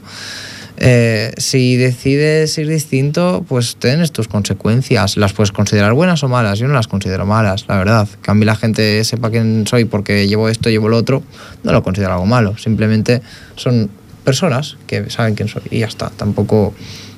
[0.81, 5.17] Eh, si decides ir distinto, pues tienes tus consecuencias.
[5.17, 6.57] Las puedes considerar buenas o malas.
[6.57, 8.07] Yo no las considero malas, la verdad.
[8.21, 11.21] Que a mí la gente sepa quién soy porque llevo esto, llevo lo otro,
[11.63, 12.57] no lo considero algo malo.
[12.57, 13.21] Simplemente
[13.57, 13.89] son
[14.23, 16.11] personas que saben quién soy y ya está.
[16.11, 16.73] Tampoco,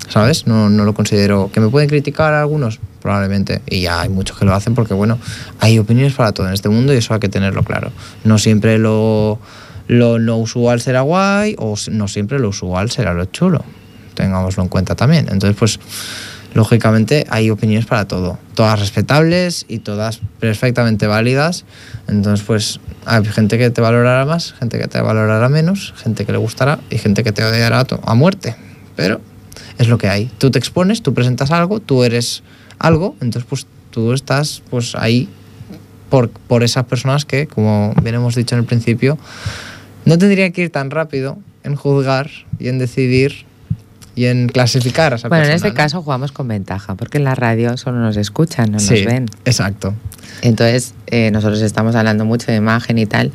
[0.10, 0.48] ¿sabes?
[0.48, 1.52] No, no lo considero.
[1.54, 2.80] ¿Que me pueden criticar algunos?
[3.00, 3.62] Probablemente.
[3.70, 5.20] Y ya hay muchos que lo hacen porque, bueno,
[5.60, 7.92] hay opiniones para todo en este mundo y eso hay que tenerlo claro.
[8.24, 9.40] No siempre lo
[9.88, 13.64] lo no usual será guay o no siempre lo usual será lo chulo.
[14.16, 15.28] Tengámoslo en cuenta también.
[15.30, 15.80] Entonces, pues,
[16.54, 18.38] lógicamente hay opiniones para todo.
[18.56, 21.66] Todas respetables y todas perfectamente válidas.
[22.08, 26.32] Entonces, pues, hay gente que te valorará más, gente que te valorará menos, gente que
[26.32, 28.56] le gustará y gente que te odiará a muerte.
[28.96, 29.22] Pero
[29.78, 30.30] es lo que hay.
[30.38, 32.44] Tú te expones, tú presentas algo, tú eres
[32.80, 35.30] algo, entonces, pues, tú estás, pues, ahí
[36.10, 39.18] por, por esas personas que, como bien hemos dicho en el principio,
[40.06, 42.30] no tendría que ir tan rápido en juzgar
[42.60, 43.46] y en decidir
[44.16, 45.74] y en clasificar a esa Bueno, en este ¿no?
[45.74, 49.26] caso jugamos con ventaja, porque en la radio solo nos escuchan, no sí, nos ven.
[49.46, 49.94] Exacto.
[50.42, 53.32] Entonces, eh, nosotros estamos hablando mucho de imagen y tal,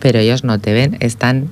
[0.00, 1.48] pero ellos no te ven, están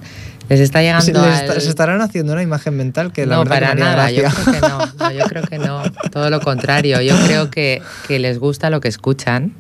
[0.49, 3.37] les está llegando Se, les al- está- se estarán haciendo una imagen mental que la
[3.37, 6.41] no, verdad para nada, yo creo que no, no, yo creo que no, todo lo
[6.41, 9.55] contrario, yo creo que, que les gusta lo que escuchan,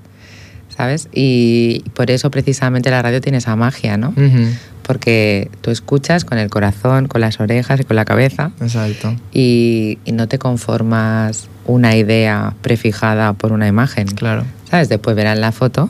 [0.77, 1.09] ¿sabes?
[1.13, 4.09] Y por eso precisamente la radio tiene esa magia, ¿no?
[4.11, 4.49] Ujú,
[4.83, 9.15] Porque tú escuchas con el corazón, con las orejas y con la cabeza Exacto.
[9.33, 14.45] y, y no te conformas una idea prefijada por una imagen, Claro.
[14.71, 14.89] ¿sabes?
[14.89, 15.89] Después verán la foto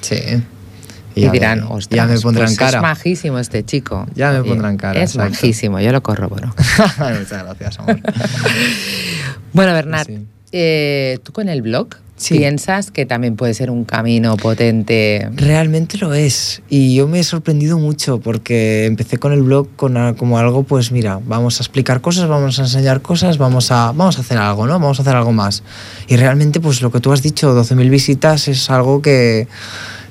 [0.00, 0.16] Sí.
[1.14, 2.78] y, ya dirán, me- ostras, ya me pondrán pues cara.
[2.78, 4.06] es majísimo este chico.
[4.14, 5.30] Ya me pondrán cara, Es exacto.
[5.32, 6.54] majísimo, yo lo corroboro.
[6.98, 8.00] Muchas gracias, amor.
[9.52, 10.26] Bueno, Bernard, Sí.
[10.52, 11.88] eh, tú con el blog
[12.22, 12.38] Sí.
[12.38, 15.28] piensas que también puede ser un camino potente.
[15.34, 16.62] Realmente lo es.
[16.68, 20.62] Y yo me he sorprendido mucho porque empecé con el blog con a- como algo,
[20.62, 24.38] pues mira, vamos a explicar cosas, vamos a enseñar cosas, vamos a, vamos a hacer
[24.38, 24.74] algo, ¿no?
[24.74, 25.62] Vamos a hacer algo más.
[26.08, 29.48] Y realmente, pues lo que tú has dicho, 12.000 visitas es algo que,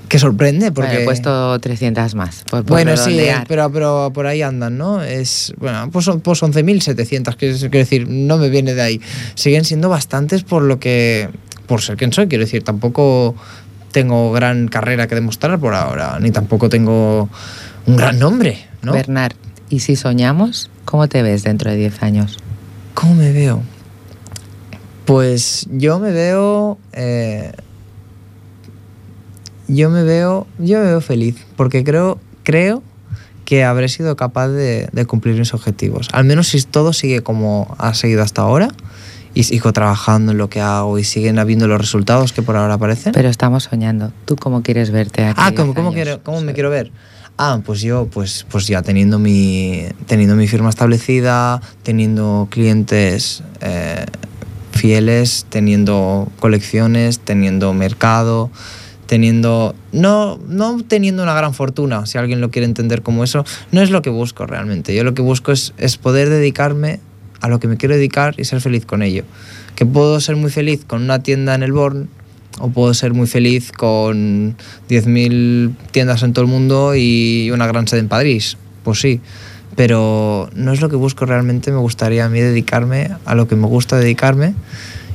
[0.09, 0.71] que sorprende.
[0.73, 0.89] Porque...
[0.89, 2.43] Bueno, he puesto 300 más.
[2.49, 5.01] Por, por Bueno, sí, pero, pero por ahí andan, ¿no?
[5.01, 9.01] Es, bueno, pues, pues 11.700, que es- quiero decir, no me viene de ahí.
[9.35, 11.29] Siguen siendo bastantes por lo que,
[11.71, 13.33] por ser quien soy, quiero decir, tampoco
[13.93, 17.29] tengo gran carrera que demostrar por ahora, ni tampoco tengo
[17.85, 18.91] un gran nombre, ¿no?
[18.91, 19.35] Bernard,
[19.69, 20.69] ¿y si soñamos?
[20.83, 22.39] ¿Cómo te ves dentro de 10 años?
[22.93, 23.63] ¿Cómo me veo?
[25.05, 26.77] Pues yo me veo.
[26.91, 27.53] eh,
[29.69, 30.47] yo me veo.
[30.59, 31.37] Yo me veo feliz.
[31.55, 32.19] Porque creo.
[32.43, 32.83] Creo
[33.45, 36.09] que habré sido capaz de, de cumplir mis objetivos.
[36.11, 38.67] Al menos si todo sigue como ha seguido hasta ahora.
[39.33, 42.73] Y sigo trabajando en lo que hago y siguen habiendo los resultados que por ahora
[42.73, 43.13] aparecen.
[43.13, 44.11] Pero estamos soñando.
[44.25, 45.39] ¿Tú cómo quieres verte aquí?
[45.41, 46.91] Ah, 10 ¿cómo, cómo, quiero, cómo me quiero ver?
[47.37, 54.05] Ah, pues yo, pues, pues ya teniendo mi, teniendo mi firma establecida, teniendo clientes eh,
[54.71, 58.51] fieles, teniendo colecciones, teniendo mercado,
[59.07, 59.75] teniendo.
[59.91, 63.89] No, no teniendo una gran fortuna, si alguien lo quiere entender como eso, no es
[63.89, 64.93] lo que busco realmente.
[64.93, 66.99] Yo lo que busco es, es poder dedicarme
[67.41, 69.23] a lo que me quiero dedicar y ser feliz con ello.
[69.75, 72.09] Que puedo ser muy feliz con una tienda en el Born
[72.59, 74.55] o puedo ser muy feliz con
[74.89, 78.57] 10.000 tiendas en todo el mundo y una gran sede en París.
[78.83, 79.21] Pues sí,
[79.75, 81.71] pero no es lo que busco realmente.
[81.71, 84.53] Me gustaría a mí dedicarme a lo que me gusta dedicarme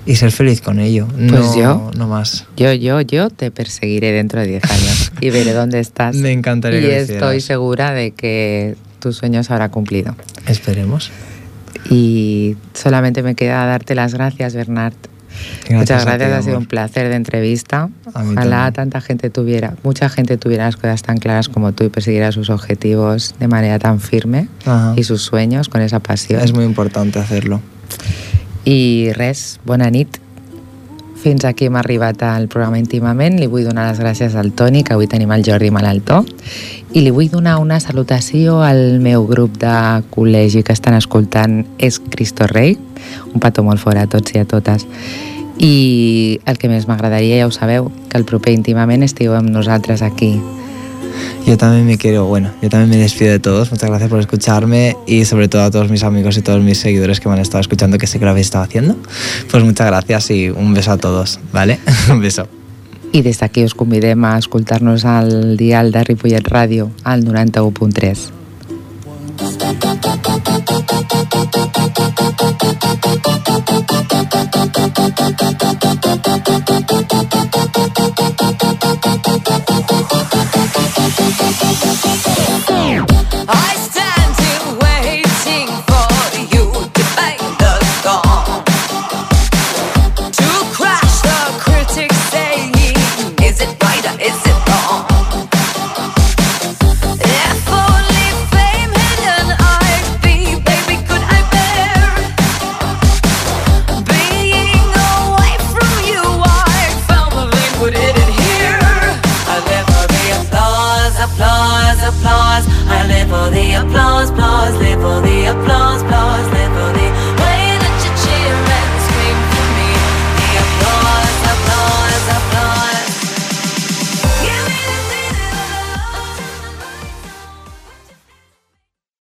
[0.07, 1.07] y ser feliz con ello.
[1.09, 2.47] Pues no, yo- no más.
[2.57, 6.17] Yo, yo, yo te perseguiré dentro de 10 años y veré dónde estás.
[6.17, 10.17] Me encantaría Y que estoy segura de que tus sueños habrá cumplido.
[10.47, 11.11] Esperemos.
[11.91, 14.95] Y solamente me queda darte las gracias, Bernard.
[15.69, 17.91] Gracias Muchas gracias, ti, ha sido un placer de entrevista.
[18.15, 22.33] Ojalá tanta gente tuviera, mucha gente tuviera las cosas tan claras como tú y persiguiera
[22.33, 24.95] sus objetivos de manera tan firme Ajá.
[24.97, 26.41] y sus sueños con esa pasión.
[26.41, 27.61] Es muy importante hacerlo.
[28.65, 30.17] I res, bona nit.
[31.27, 33.41] Fins aquí hem arribat al programa íntimament.
[33.41, 36.21] Li vull donar les gràcies al Toni, que avui tenim el Jordi Malaltó,
[36.95, 39.73] i li vull donar una salutació al meu grup de
[40.15, 42.77] col·legi que estan escoltant És Cristo Rei.
[43.33, 44.87] Un petó molt fort a tots i a totes.
[45.59, 50.07] I el que més m'agradaria, ja ho sabeu, que el proper íntimament estigueu amb nosaltres
[50.07, 50.37] aquí.
[51.47, 53.71] Yo también me quiero, bueno, yo también me despido de todos.
[53.71, 57.21] Muchas gracias por escucharme y sobre todo a todos mis amigos y todos mis seguidores
[57.21, 58.97] que me han estado escuchando, que sé que lo habéis estado haciendo.
[59.51, 61.79] Pues muchas gracias y un beso a todos, ¿vale?
[62.11, 62.49] un beso.
[63.13, 68.33] I des d'aquí us convidem a escoltar-nos al dial de Ripollet Ràdio, al 91.3.
[76.49, 76.56] I